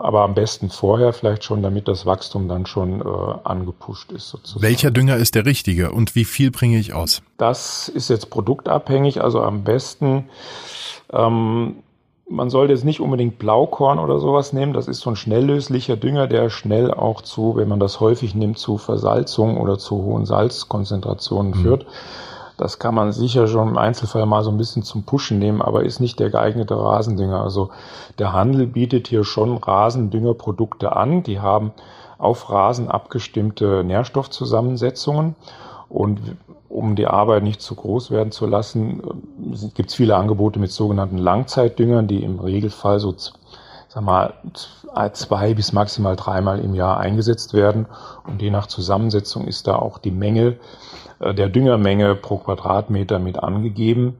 aber 0.00 0.22
am 0.22 0.34
besten 0.34 0.70
vorher 0.70 1.12
vielleicht 1.12 1.44
schon, 1.44 1.62
damit 1.62 1.88
das 1.88 2.06
Wachstum 2.06 2.48
dann 2.48 2.66
schon 2.66 3.00
äh, 3.00 3.04
angepusht 3.44 4.12
ist 4.12 4.28
sozusagen. 4.28 4.62
Welcher 4.62 4.90
Dünger 4.90 5.16
ist 5.16 5.34
der 5.34 5.46
richtige 5.46 5.92
und 5.92 6.14
wie 6.14 6.24
viel 6.24 6.50
bringe 6.50 6.78
ich 6.78 6.92
aus? 6.92 7.22
Das 7.36 7.88
ist 7.88 8.10
jetzt 8.10 8.30
produktabhängig, 8.30 9.22
also 9.22 9.40
am 9.42 9.64
besten 9.64 10.28
ähm, 11.12 11.76
man 12.30 12.48
sollte 12.48 12.72
jetzt 12.72 12.84
nicht 12.84 13.00
unbedingt 13.00 13.38
Blaukorn 13.38 13.98
oder 13.98 14.20
sowas 14.20 14.52
nehmen. 14.52 14.72
Das 14.72 14.86
ist 14.86 15.00
so 15.00 15.10
ein 15.10 15.16
schnelllöslicher 15.16 15.96
Dünger, 15.96 16.28
der 16.28 16.48
schnell 16.48 16.92
auch 16.92 17.22
zu, 17.22 17.56
wenn 17.56 17.68
man 17.68 17.80
das 17.80 17.98
häufig 17.98 18.34
nimmt, 18.34 18.58
zu 18.58 18.78
Versalzung 18.78 19.60
oder 19.60 19.78
zu 19.78 19.96
hohen 19.96 20.26
Salzkonzentrationen 20.26 21.52
mhm. 21.52 21.62
führt. 21.62 21.86
Das 22.60 22.78
kann 22.78 22.94
man 22.94 23.10
sicher 23.10 23.48
schon 23.48 23.68
im 23.68 23.78
Einzelfall 23.78 24.26
mal 24.26 24.44
so 24.44 24.50
ein 24.50 24.58
bisschen 24.58 24.82
zum 24.82 25.04
Pushen 25.04 25.38
nehmen, 25.38 25.62
aber 25.62 25.82
ist 25.82 25.98
nicht 25.98 26.20
der 26.20 26.28
geeignete 26.28 26.76
Rasendünger. 26.76 27.42
Also 27.42 27.70
der 28.18 28.34
Handel 28.34 28.66
bietet 28.66 29.08
hier 29.08 29.24
schon 29.24 29.56
Rasendüngerprodukte 29.56 30.94
an. 30.94 31.22
Die 31.22 31.40
haben 31.40 31.72
auf 32.18 32.50
Rasen 32.50 32.90
abgestimmte 32.90 33.82
Nährstoffzusammensetzungen. 33.82 35.36
Und 35.88 36.20
um 36.68 36.96
die 36.96 37.06
Arbeit 37.06 37.44
nicht 37.44 37.62
zu 37.62 37.74
groß 37.74 38.10
werden 38.10 38.30
zu 38.30 38.44
lassen, 38.44 39.00
gibt 39.74 39.88
es 39.88 39.94
viele 39.94 40.16
Angebote 40.16 40.58
mit 40.58 40.70
sogenannten 40.70 41.16
Langzeitdüngern, 41.16 42.08
die 42.08 42.22
im 42.22 42.40
Regelfall 42.40 43.00
so 43.00 43.14
sag 43.88 44.04
mal, 44.04 44.34
zwei 45.14 45.54
bis 45.54 45.72
maximal 45.72 46.14
dreimal 46.14 46.60
im 46.60 46.74
Jahr 46.74 46.98
eingesetzt 46.98 47.54
werden. 47.54 47.86
Und 48.26 48.42
je 48.42 48.50
nach 48.50 48.66
Zusammensetzung 48.66 49.46
ist 49.48 49.66
da 49.66 49.76
auch 49.76 49.96
die 49.96 50.10
Menge 50.10 50.48
äh, 50.48 50.56
der 51.20 51.48
Düngermenge 51.48 52.14
pro 52.14 52.38
Quadratmeter 52.38 53.18
mit 53.18 53.38
angegeben. 53.38 54.16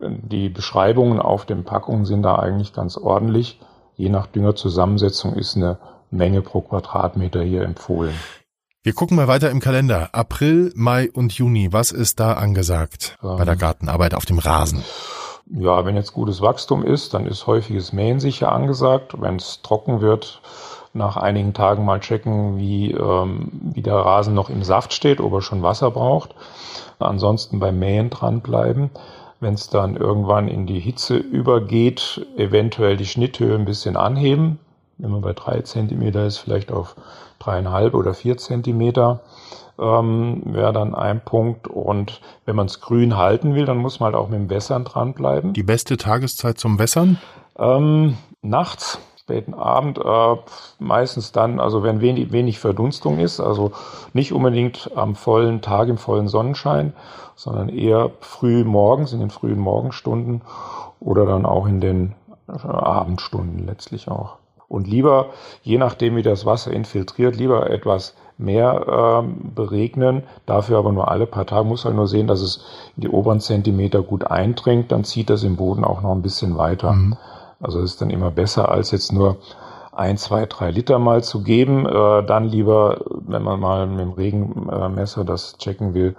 Die 0.00 0.48
Beschreibungen 0.48 1.20
auf 1.20 1.46
den 1.46 1.64
Packungen 1.64 2.04
sind 2.04 2.22
da 2.22 2.36
eigentlich 2.36 2.72
ganz 2.72 2.96
ordentlich. 2.96 3.60
Je 3.96 4.08
nach 4.08 4.26
Düngerzusammensetzung 4.26 5.34
ist 5.34 5.56
eine 5.56 5.78
Menge 6.10 6.42
pro 6.42 6.60
Quadratmeter 6.60 7.42
hier 7.42 7.62
empfohlen. 7.62 8.14
Wir 8.82 8.92
gucken 8.92 9.16
mal 9.16 9.28
weiter 9.28 9.50
im 9.50 9.60
Kalender. 9.60 10.10
April, 10.12 10.70
Mai 10.76 11.10
und 11.10 11.32
Juni. 11.32 11.72
Was 11.72 11.90
ist 11.90 12.20
da 12.20 12.34
angesagt 12.34 13.16
ähm, 13.22 13.36
bei 13.38 13.46
der 13.46 13.56
Gartenarbeit 13.56 14.12
auf 14.12 14.26
dem 14.26 14.38
Rasen? 14.38 14.84
Ja, 15.46 15.84
wenn 15.86 15.96
jetzt 15.96 16.12
gutes 16.12 16.42
Wachstum 16.42 16.84
ist, 16.84 17.14
dann 17.14 17.26
ist 17.26 17.46
häufiges 17.46 17.92
Mähen 17.94 18.20
sicher 18.20 18.52
angesagt. 18.52 19.14
Wenn 19.18 19.36
es 19.36 19.62
trocken 19.62 20.02
wird, 20.02 20.42
nach 20.94 21.16
einigen 21.16 21.52
Tagen 21.52 21.84
mal 21.84 22.00
checken, 22.00 22.56
wie, 22.56 22.92
ähm, 22.92 23.50
wie 23.52 23.82
der 23.82 23.96
Rasen 23.96 24.34
noch 24.34 24.48
im 24.48 24.62
Saft 24.62 24.92
steht, 24.92 25.20
ob 25.20 25.32
er 25.32 25.42
schon 25.42 25.62
Wasser 25.62 25.90
braucht. 25.90 26.34
Ansonsten 26.98 27.58
beim 27.58 27.78
Mähen 27.78 28.10
dranbleiben. 28.10 28.90
Wenn 29.40 29.54
es 29.54 29.68
dann 29.68 29.96
irgendwann 29.96 30.48
in 30.48 30.66
die 30.66 30.80
Hitze 30.80 31.16
übergeht, 31.16 32.24
eventuell 32.36 32.96
die 32.96 33.06
Schnitthöhe 33.06 33.56
ein 33.56 33.64
bisschen 33.64 33.96
anheben. 33.96 34.58
Wenn 34.96 35.10
man 35.10 35.20
bei 35.20 35.32
drei 35.32 35.60
Zentimeter 35.60 36.24
ist, 36.24 36.38
vielleicht 36.38 36.70
auf 36.70 36.94
dreieinhalb 37.40 37.94
oder 37.94 38.14
vier 38.14 38.38
Zentimeter 38.38 39.20
ähm, 39.78 40.42
wäre 40.46 40.72
dann 40.72 40.94
ein 40.94 41.20
Punkt. 41.20 41.66
Und 41.66 42.20
wenn 42.46 42.56
man 42.56 42.66
es 42.66 42.80
grün 42.80 43.16
halten 43.16 43.54
will, 43.54 43.66
dann 43.66 43.78
muss 43.78 44.00
man 44.00 44.12
halt 44.12 44.16
auch 44.16 44.28
mit 44.28 44.38
dem 44.38 44.50
Wässern 44.50 44.84
dranbleiben. 44.84 45.52
Die 45.52 45.64
beste 45.64 45.96
Tageszeit 45.96 46.58
zum 46.58 46.78
Wässern? 46.78 47.18
Ähm, 47.58 48.16
nachts, 48.42 49.00
späten 49.24 49.54
Abend, 49.54 49.96
äh, 49.96 50.36
meistens 50.78 51.32
dann, 51.32 51.58
also 51.58 51.82
wenn 51.82 52.02
wenig, 52.02 52.30
wenig 52.30 52.58
Verdunstung 52.58 53.18
ist, 53.18 53.40
also 53.40 53.72
nicht 54.12 54.34
unbedingt 54.34 54.90
am 54.96 55.14
vollen 55.14 55.62
Tag 55.62 55.88
im 55.88 55.96
vollen 55.96 56.28
Sonnenschein, 56.28 56.92
sondern 57.34 57.70
eher 57.70 58.10
früh 58.20 58.64
morgens, 58.64 59.14
in 59.14 59.20
den 59.20 59.30
frühen 59.30 59.58
Morgenstunden 59.58 60.42
oder 61.00 61.24
dann 61.24 61.46
auch 61.46 61.66
in 61.66 61.80
den 61.80 62.14
äh, 62.48 62.66
Abendstunden 62.66 63.64
letztlich 63.64 64.08
auch. 64.08 64.36
Und 64.68 64.88
lieber, 64.88 65.30
je 65.62 65.78
nachdem 65.78 66.16
wie 66.16 66.22
das 66.22 66.44
Wasser 66.44 66.72
infiltriert, 66.72 67.34
lieber 67.34 67.70
etwas 67.70 68.14
mehr 68.36 69.22
ähm, 69.22 69.52
beregnen, 69.54 70.24
dafür 70.44 70.76
aber 70.76 70.92
nur 70.92 71.10
alle 71.10 71.26
paar 71.26 71.46
Tage. 71.46 71.66
Muss 71.66 71.86
halt 71.86 71.96
nur 71.96 72.08
sehen, 72.08 72.26
dass 72.26 72.42
es 72.42 72.62
in 72.96 73.02
die 73.02 73.08
oberen 73.08 73.40
Zentimeter 73.40 74.02
gut 74.02 74.24
eindringt, 74.24 74.92
dann 74.92 75.04
zieht 75.04 75.30
das 75.30 75.44
im 75.44 75.56
Boden 75.56 75.82
auch 75.82 76.02
noch 76.02 76.12
ein 76.12 76.22
bisschen 76.22 76.58
weiter. 76.58 76.92
Mhm. 76.92 77.16
Also 77.64 77.80
es 77.80 77.92
ist 77.92 78.00
dann 78.00 78.10
immer 78.10 78.30
besser, 78.30 78.68
als 78.68 78.90
jetzt 78.90 79.12
nur 79.12 79.38
ein, 79.92 80.16
zwei, 80.16 80.46
drei 80.46 80.70
Liter 80.70 80.98
mal 80.98 81.22
zu 81.22 81.42
geben. 81.42 81.86
Äh, 81.86 82.24
dann 82.24 82.44
lieber, 82.44 83.00
wenn 83.26 83.42
man 83.42 83.60
mal 83.60 83.86
mit 83.86 84.00
dem 84.00 84.12
Regenmesser 84.12 85.24
das 85.24 85.56
checken 85.58 85.94
will, 85.94 86.16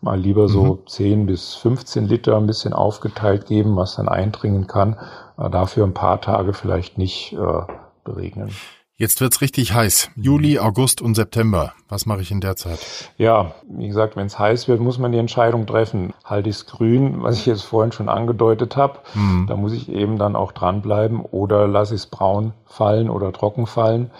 mal 0.00 0.18
lieber 0.18 0.48
so 0.48 0.64
mhm. 0.64 0.86
10 0.86 1.26
bis 1.26 1.54
15 1.54 2.06
Liter 2.06 2.36
ein 2.36 2.46
bisschen 2.46 2.72
aufgeteilt 2.72 3.46
geben, 3.46 3.76
was 3.76 3.96
dann 3.96 4.08
eindringen 4.08 4.66
kann. 4.66 4.96
Äh, 5.38 5.50
dafür 5.50 5.84
ein 5.84 5.94
paar 5.94 6.20
Tage 6.20 6.52
vielleicht 6.52 6.98
nicht 6.98 7.32
äh, 7.32 7.62
beregnen. 8.04 8.50
Jetzt 8.96 9.20
wird's 9.20 9.40
richtig 9.40 9.74
heiß. 9.74 10.10
Juli, 10.14 10.60
August 10.60 11.02
und 11.02 11.16
September. 11.16 11.72
Was 11.88 12.06
mache 12.06 12.20
ich 12.20 12.30
in 12.30 12.40
der 12.40 12.54
Zeit? 12.54 12.78
Ja, 13.18 13.54
wie 13.68 13.88
gesagt, 13.88 14.14
wenn 14.14 14.26
es 14.26 14.38
heiß 14.38 14.68
wird, 14.68 14.80
muss 14.80 14.98
man 14.98 15.10
die 15.10 15.18
Entscheidung 15.18 15.66
treffen. 15.66 16.12
Halte 16.24 16.48
ich 16.48 16.56
es 16.56 16.66
grün, 16.66 17.16
was 17.20 17.38
ich 17.38 17.46
jetzt 17.46 17.62
vorhin 17.62 17.90
schon 17.90 18.08
angedeutet 18.08 18.76
habe. 18.76 19.00
Mhm. 19.14 19.46
Da 19.48 19.56
muss 19.56 19.72
ich 19.72 19.88
eben 19.88 20.16
dann 20.16 20.36
auch 20.36 20.52
dranbleiben. 20.52 21.22
Oder 21.22 21.66
lasse 21.66 21.96
ich 21.96 22.02
es 22.02 22.06
braun 22.06 22.52
fallen 22.66 23.10
oder 23.10 23.32
trocken 23.32 23.66
fallen. 23.66 24.12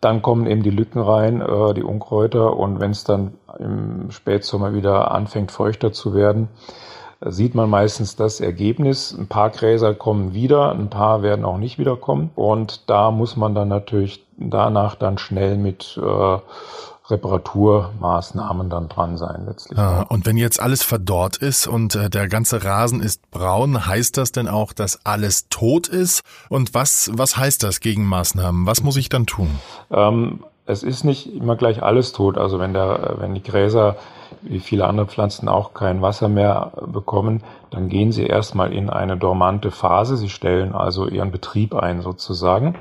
Dann 0.00 0.22
kommen 0.22 0.46
eben 0.46 0.62
die 0.62 0.70
Lücken 0.70 1.00
rein, 1.00 1.40
äh, 1.40 1.74
die 1.74 1.82
Unkräuter. 1.82 2.56
Und 2.56 2.78
wenn 2.78 2.92
es 2.92 3.02
dann 3.02 3.34
im 3.58 4.12
Spätsommer 4.12 4.74
wieder 4.74 5.10
anfängt, 5.10 5.50
feuchter 5.50 5.92
zu 5.92 6.14
werden, 6.14 6.48
sieht 7.30 7.54
man 7.54 7.70
meistens 7.70 8.16
das 8.16 8.40
Ergebnis. 8.40 9.14
Ein 9.16 9.26
paar 9.26 9.50
Gräser 9.50 9.94
kommen 9.94 10.34
wieder, 10.34 10.72
ein 10.72 10.90
paar 10.90 11.22
werden 11.22 11.44
auch 11.44 11.58
nicht 11.58 11.78
wiederkommen. 11.78 12.30
Und 12.34 12.88
da 12.88 13.10
muss 13.10 13.36
man 13.36 13.54
dann 13.54 13.68
natürlich 13.68 14.24
danach 14.36 14.94
dann 14.94 15.18
schnell 15.18 15.56
mit 15.56 15.98
äh, 16.02 16.38
Reparaturmaßnahmen 17.10 18.70
dann 18.70 18.88
dran 18.88 19.16
sein 19.16 19.44
letztlich. 19.46 19.78
Ah, 19.78 20.02
und 20.08 20.24
wenn 20.24 20.36
jetzt 20.36 20.60
alles 20.60 20.82
verdorrt 20.82 21.36
ist 21.36 21.66
und 21.66 21.94
äh, 21.94 22.08
der 22.08 22.28
ganze 22.28 22.64
Rasen 22.64 23.00
ist 23.00 23.30
braun, 23.30 23.86
heißt 23.86 24.16
das 24.16 24.32
denn 24.32 24.48
auch, 24.48 24.72
dass 24.72 25.04
alles 25.04 25.48
tot 25.50 25.86
ist? 25.88 26.22
Und 26.48 26.72
was, 26.74 27.10
was 27.12 27.36
heißt 27.36 27.62
das 27.62 27.80
gegen 27.80 28.06
Maßnahmen? 28.06 28.66
Was 28.66 28.82
muss 28.82 28.96
ich 28.96 29.10
dann 29.10 29.26
tun? 29.26 29.50
Ähm, 29.90 30.44
es 30.66 30.82
ist 30.82 31.04
nicht 31.04 31.34
immer 31.34 31.56
gleich 31.56 31.82
alles 31.82 32.12
tot. 32.12 32.38
Also 32.38 32.58
wenn 32.58 32.72
der, 32.72 33.16
wenn 33.18 33.34
die 33.34 33.42
Gräser 33.42 33.96
wie 34.42 34.60
viele 34.60 34.86
andere 34.86 35.06
Pflanzen 35.06 35.48
auch 35.48 35.74
kein 35.74 36.02
Wasser 36.02 36.28
mehr 36.28 36.72
bekommen, 36.86 37.42
dann 37.70 37.88
gehen 37.88 38.12
sie 38.12 38.26
erstmal 38.26 38.72
in 38.72 38.90
eine 38.90 39.16
dormante 39.16 39.70
Phase. 39.70 40.16
Sie 40.16 40.28
stellen 40.28 40.74
also 40.74 41.06
ihren 41.08 41.30
Betrieb 41.30 41.74
ein 41.74 42.02
sozusagen 42.02 42.76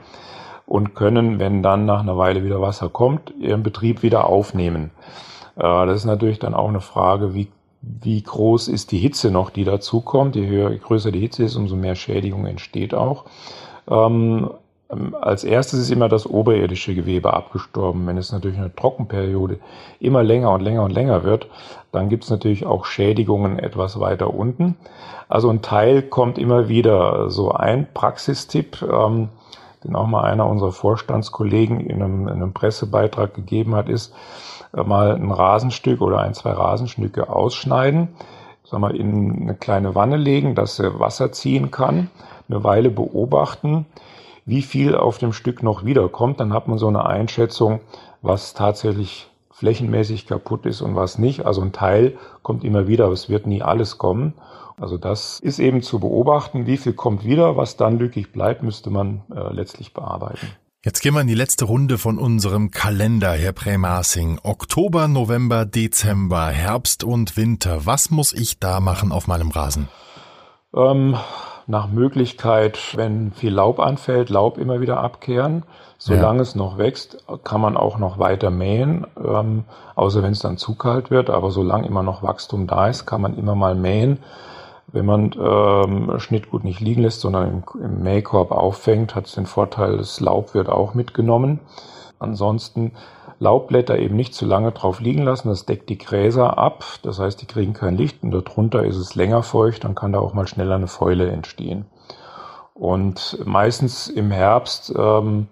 und 0.65 0.95
können, 0.95 1.39
wenn 1.39 1.63
dann 1.63 1.85
nach 1.85 2.01
einer 2.01 2.17
Weile 2.17 2.43
wieder 2.43 2.61
Wasser 2.61 2.89
kommt, 2.89 3.33
ihren 3.39 3.63
Betrieb 3.63 4.03
wieder 4.03 4.25
aufnehmen. 4.27 4.91
Äh, 5.55 5.85
das 5.85 5.97
ist 5.97 6.05
natürlich 6.05 6.39
dann 6.39 6.53
auch 6.53 6.69
eine 6.69 6.81
Frage, 6.81 7.33
wie, 7.33 7.49
wie 7.81 8.21
groß 8.21 8.67
ist 8.67 8.91
die 8.91 8.99
Hitze 8.99 9.31
noch, 9.31 9.49
die 9.49 9.65
dazukommt. 9.65 10.35
Je 10.35 10.47
höher, 10.47 10.71
je 10.71 10.79
größer 10.79 11.11
die 11.11 11.19
Hitze 11.19 11.43
ist, 11.43 11.55
umso 11.55 11.75
mehr 11.75 11.95
Schädigung 11.95 12.45
entsteht 12.45 12.93
auch. 12.93 13.25
Ähm, 14.89 15.15
als 15.19 15.43
erstes 15.43 15.79
ist 15.79 15.91
immer 15.91 16.09
das 16.09 16.25
oberirdische 16.25 16.95
Gewebe 16.95 17.33
abgestorben. 17.33 18.05
Wenn 18.07 18.17
es 18.17 18.31
natürlich 18.31 18.57
eine 18.57 18.75
Trockenperiode 18.75 19.59
immer 19.99 20.23
länger 20.23 20.51
und 20.51 20.61
länger 20.61 20.83
und 20.83 20.91
länger 20.91 21.23
wird, 21.23 21.47
dann 21.91 22.09
gibt 22.09 22.23
es 22.23 22.29
natürlich 22.29 22.65
auch 22.65 22.85
Schädigungen 22.85 23.59
etwas 23.59 23.99
weiter 23.99 24.33
unten. 24.33 24.75
Also 25.29 25.49
ein 25.49 25.61
Teil 25.61 26.01
kommt 26.01 26.37
immer 26.37 26.67
wieder. 26.67 27.29
So 27.29 27.51
ein 27.51 27.87
Praxistipp, 27.93 28.81
ähm, 28.81 29.29
den 29.83 29.95
auch 29.95 30.07
mal 30.07 30.23
einer 30.23 30.47
unserer 30.47 30.71
Vorstandskollegen 30.71 31.79
in 31.79 32.01
einem, 32.01 32.27
in 32.27 32.33
einem 32.35 32.53
Pressebeitrag 32.53 33.33
gegeben 33.33 33.75
hat, 33.75 33.89
ist 33.89 34.13
äh, 34.75 34.83
mal 34.83 35.15
ein 35.15 35.31
Rasenstück 35.31 36.01
oder 36.01 36.19
ein, 36.19 36.33
zwei 36.33 36.51
Rasenstücke 36.51 37.29
ausschneiden, 37.29 38.09
sag 38.63 38.79
mal, 38.79 38.95
in 38.95 39.43
eine 39.43 39.55
kleine 39.55 39.95
Wanne 39.95 40.17
legen, 40.17 40.55
dass 40.55 40.79
er 40.79 40.99
Wasser 40.99 41.31
ziehen 41.31 41.71
kann, 41.71 42.09
eine 42.49 42.63
Weile 42.63 42.89
beobachten, 42.89 43.85
wie 44.45 44.61
viel 44.61 44.95
auf 44.95 45.17
dem 45.17 45.33
Stück 45.33 45.63
noch 45.63 45.85
wiederkommt. 45.85 46.39
Dann 46.39 46.53
hat 46.53 46.67
man 46.67 46.77
so 46.77 46.87
eine 46.87 47.05
Einschätzung, 47.05 47.79
was 48.21 48.53
tatsächlich 48.53 49.29
flächenmäßig 49.51 50.25
kaputt 50.25 50.65
ist 50.65 50.81
und 50.81 50.95
was 50.95 51.17
nicht. 51.17 51.45
Also 51.45 51.61
ein 51.61 51.71
Teil 51.71 52.17
kommt 52.41 52.63
immer 52.63 52.87
wieder, 52.87 53.05
aber 53.05 53.13
es 53.13 53.29
wird 53.29 53.47
nie 53.47 53.61
alles 53.61 53.97
kommen. 53.97 54.33
Also 54.77 54.97
das 54.97 55.39
ist 55.39 55.59
eben 55.59 55.81
zu 55.81 55.99
beobachten, 55.99 56.65
wie 56.65 56.77
viel 56.77 56.93
kommt 56.93 57.23
wieder, 57.23 57.55
was 57.55 57.77
dann 57.77 57.99
lückig 57.99 58.31
bleibt, 58.31 58.63
müsste 58.63 58.89
man 58.89 59.21
äh, 59.33 59.53
letztlich 59.53 59.93
bearbeiten. 59.93 60.47
Jetzt 60.83 60.99
gehen 60.99 61.13
wir 61.13 61.21
in 61.21 61.27
die 61.27 61.35
letzte 61.35 61.63
Runde 61.63 61.97
von 61.97 62.17
unserem 62.17 62.69
Kalender, 62.69 63.31
Herr 63.31 63.53
Prämasing. 63.53 64.39
Oktober, 64.43 65.07
November, 65.07 65.65
Dezember, 65.65 66.47
Herbst 66.47 67.05
und 67.05 67.37
Winter. 67.37 67.85
Was 67.85 68.11
muss 68.11 68.33
ich 68.33 68.59
da 68.59 68.81
machen 68.81 69.13
auf 69.13 69.27
meinem 69.27 69.51
Rasen? 69.51 69.87
Ähm, 70.75 71.15
nach 71.67 71.87
Möglichkeit, 71.87 72.79
wenn 72.95 73.31
viel 73.31 73.53
Laub 73.53 73.79
anfällt, 73.79 74.29
Laub 74.29 74.57
immer 74.57 74.81
wieder 74.81 74.99
abkehren. 74.99 75.63
Solange 75.97 76.39
ja. 76.39 76.41
es 76.43 76.55
noch 76.55 76.77
wächst, 76.77 77.23
kann 77.43 77.61
man 77.61 77.77
auch 77.77 77.97
noch 77.97 78.19
weiter 78.19 78.49
mähen, 78.49 79.07
ähm, 79.17 79.63
außer 79.95 80.21
wenn 80.21 80.33
es 80.33 80.39
dann 80.39 80.57
zu 80.57 80.75
kalt 80.75 81.11
wird. 81.11 81.29
Aber 81.29 81.51
solange 81.51 81.87
immer 81.87 82.03
noch 82.03 82.23
Wachstum 82.23 82.67
da 82.67 82.87
ist, 82.87 83.05
kann 83.05 83.21
man 83.21 83.37
immer 83.37 83.55
mal 83.55 83.75
mähen. 83.75 84.19
Wenn 84.87 85.05
man 85.05 85.31
ähm, 85.39 86.19
Schnittgut 86.19 86.65
nicht 86.65 86.81
liegen 86.81 87.01
lässt, 87.03 87.21
sondern 87.21 87.49
im, 87.49 87.63
im 87.81 88.03
Mähkorb 88.03 88.51
auffängt, 88.51 89.15
hat 89.15 89.27
es 89.27 89.33
den 89.33 89.45
Vorteil, 89.45 89.97
das 89.97 90.19
Laub 90.19 90.53
wird 90.53 90.69
auch 90.69 90.93
mitgenommen. 90.93 91.59
Ansonsten 92.19 92.91
Laubblätter 93.39 93.97
eben 93.97 94.15
nicht 94.15 94.33
zu 94.33 94.45
lange 94.45 94.71
drauf 94.71 94.99
liegen 94.99 95.23
lassen. 95.23 95.49
Das 95.49 95.65
deckt 95.65 95.89
die 95.89 95.97
Gräser 95.97 96.57
ab. 96.57 96.83
Das 97.03 97.19
heißt, 97.19 97.41
die 97.41 97.45
kriegen 97.45 97.73
kein 97.73 97.95
Licht 97.95 98.23
und 98.23 98.31
darunter 98.31 98.83
ist 98.83 98.97
es 98.97 99.15
länger 99.15 99.43
feucht. 99.43 99.83
Dann 99.83 99.95
kann 99.95 100.13
da 100.13 100.19
auch 100.19 100.33
mal 100.33 100.47
schneller 100.47 100.75
eine 100.75 100.87
Fäule 100.87 101.29
entstehen. 101.29 101.85
Und 102.73 103.39
meistens 103.45 104.07
im 104.07 104.31
Herbst 104.31 104.93
ähm, 104.97 105.47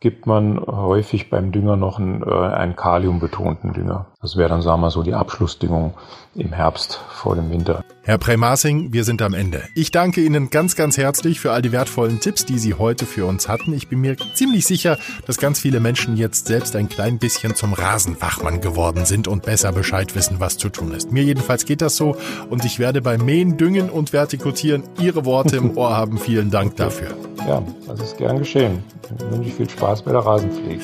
gibt 0.00 0.26
man 0.26 0.60
häufig 0.60 1.30
beim 1.30 1.50
Dünger 1.50 1.76
noch 1.76 1.98
einen, 1.98 2.22
äh, 2.22 2.30
einen 2.30 2.76
kaliumbetonten 2.76 3.72
Dünger. 3.72 4.06
Das 4.24 4.38
wäre 4.38 4.48
dann, 4.48 4.62
sagen 4.62 4.80
wir 4.80 4.86
mal, 4.86 4.90
so 4.90 5.02
die 5.02 5.12
Abschlussdingung 5.12 5.92
im 6.34 6.50
Herbst 6.54 6.98
vor 7.10 7.36
dem 7.36 7.50
Winter. 7.50 7.84
Herr 8.04 8.16
Premasing, 8.16 8.90
wir 8.90 9.04
sind 9.04 9.20
am 9.20 9.34
Ende. 9.34 9.62
Ich 9.74 9.90
danke 9.90 10.22
Ihnen 10.22 10.48
ganz, 10.48 10.76
ganz 10.76 10.96
herzlich 10.96 11.40
für 11.40 11.52
all 11.52 11.60
die 11.60 11.72
wertvollen 11.72 12.20
Tipps, 12.20 12.46
die 12.46 12.58
Sie 12.58 12.72
heute 12.72 13.04
für 13.04 13.26
uns 13.26 13.48
hatten. 13.48 13.74
Ich 13.74 13.88
bin 13.88 14.00
mir 14.00 14.16
ziemlich 14.32 14.64
sicher, 14.64 14.96
dass 15.26 15.36
ganz 15.36 15.60
viele 15.60 15.78
Menschen 15.78 16.16
jetzt 16.16 16.46
selbst 16.46 16.74
ein 16.74 16.88
klein 16.88 17.18
bisschen 17.18 17.54
zum 17.54 17.74
Rasenfachmann 17.74 18.62
geworden 18.62 19.04
sind 19.04 19.28
und 19.28 19.42
besser 19.42 19.72
Bescheid 19.72 20.14
wissen, 20.14 20.40
was 20.40 20.56
zu 20.56 20.70
tun 20.70 20.92
ist. 20.92 21.12
Mir 21.12 21.22
jedenfalls 21.22 21.66
geht 21.66 21.82
das 21.82 21.96
so 21.96 22.16
und 22.48 22.64
ich 22.64 22.78
werde 22.78 23.02
beim 23.02 23.26
Mähen, 23.26 23.58
Düngen 23.58 23.90
und 23.90 24.14
Vertikutieren 24.14 24.84
Ihre 24.98 25.26
Worte 25.26 25.56
im 25.56 25.76
Ohr 25.76 25.94
haben. 25.94 26.16
Vielen 26.16 26.50
Dank 26.50 26.76
dafür. 26.76 27.14
Ja, 27.46 27.62
das 27.86 28.00
ist 28.00 28.16
gern 28.16 28.38
geschehen. 28.38 28.82
Ich 29.18 29.30
wünsche 29.30 29.50
viel 29.50 29.68
Spaß 29.68 30.02
bei 30.02 30.12
der 30.12 30.20
Rasenpflege. 30.20 30.80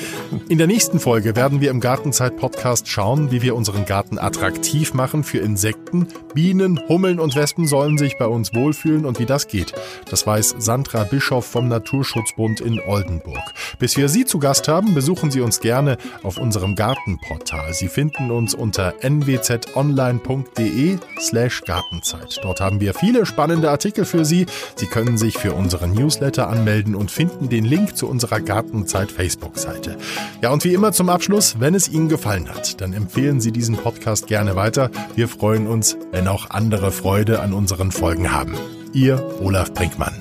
In 0.47 0.59
der 0.59 0.67
nächsten 0.67 0.99
Folge 0.99 1.35
werden 1.35 1.59
wir 1.59 1.71
im 1.71 1.79
Gartenzeit-Podcast 1.79 2.87
schauen, 2.87 3.30
wie 3.31 3.41
wir 3.41 3.55
unseren 3.55 3.85
Garten 3.85 4.19
attraktiv 4.19 4.93
machen 4.93 5.23
für 5.23 5.39
Insekten, 5.39 6.07
Bienen, 6.33 6.79
Hummeln, 6.87 7.19
und 7.19 7.35
Wespen 7.35 7.67
sollen 7.67 7.97
sich 7.97 8.17
bei 8.17 8.25
uns 8.25 8.53
wohlfühlen 8.53 9.05
und 9.05 9.19
wie 9.19 9.25
das 9.25 9.47
geht, 9.47 9.73
das 10.09 10.27
weiß 10.27 10.55
Sandra 10.59 11.03
Bischoff 11.03 11.45
vom 11.45 11.67
Naturschutzbund 11.67 12.61
in 12.61 12.79
Oldenburg. 12.79 13.53
Bis 13.79 13.97
wir 13.97 14.09
Sie 14.09 14.25
zu 14.25 14.39
Gast 14.39 14.67
haben, 14.67 14.93
besuchen 14.93 15.31
Sie 15.31 15.41
uns 15.41 15.59
gerne 15.59 15.97
auf 16.23 16.37
unserem 16.37 16.75
Gartenportal. 16.75 17.73
Sie 17.73 17.87
finden 17.87 18.31
uns 18.31 18.53
unter 18.53 18.93
nwzonline.de 19.01 20.97
slash 21.19 21.61
Gartenzeit. 21.61 22.39
Dort 22.43 22.59
haben 22.61 22.79
wir 22.79 22.93
viele 22.93 23.25
spannende 23.25 23.69
Artikel 23.69 24.05
für 24.05 24.25
Sie. 24.25 24.45
Sie 24.75 24.87
können 24.87 25.17
sich 25.17 25.37
für 25.37 25.53
unseren 25.53 25.93
Newsletter 25.93 26.47
anmelden 26.49 26.95
und 26.95 27.11
finden 27.11 27.49
den 27.49 27.65
Link 27.65 27.95
zu 27.95 28.07
unserer 28.07 28.39
Gartenzeit 28.41 29.11
Facebook-Seite. 29.11 29.97
Ja, 30.41 30.51
und 30.51 30.63
wie 30.63 30.73
immer 30.73 30.91
zum 30.91 31.09
Abschluss, 31.09 31.59
wenn 31.59 31.75
es 31.75 31.87
Ihnen 31.89 32.09
gefallen 32.09 32.49
hat, 32.49 32.81
dann 32.81 32.93
empfehlen 33.21 33.39
Sie 33.39 33.51
diesen 33.51 33.77
Podcast 33.77 34.25
gerne 34.25 34.55
weiter. 34.55 34.89
Wir 35.15 35.27
freuen 35.27 35.67
uns, 35.67 35.95
wenn 36.11 36.27
auch 36.27 36.49
andere 36.49 36.91
Freude 36.91 37.39
an 37.39 37.53
unseren 37.53 37.91
Folgen 37.91 38.31
haben. 38.31 38.55
Ihr 38.93 39.23
Olaf 39.39 39.71
Brinkmann. 39.75 40.15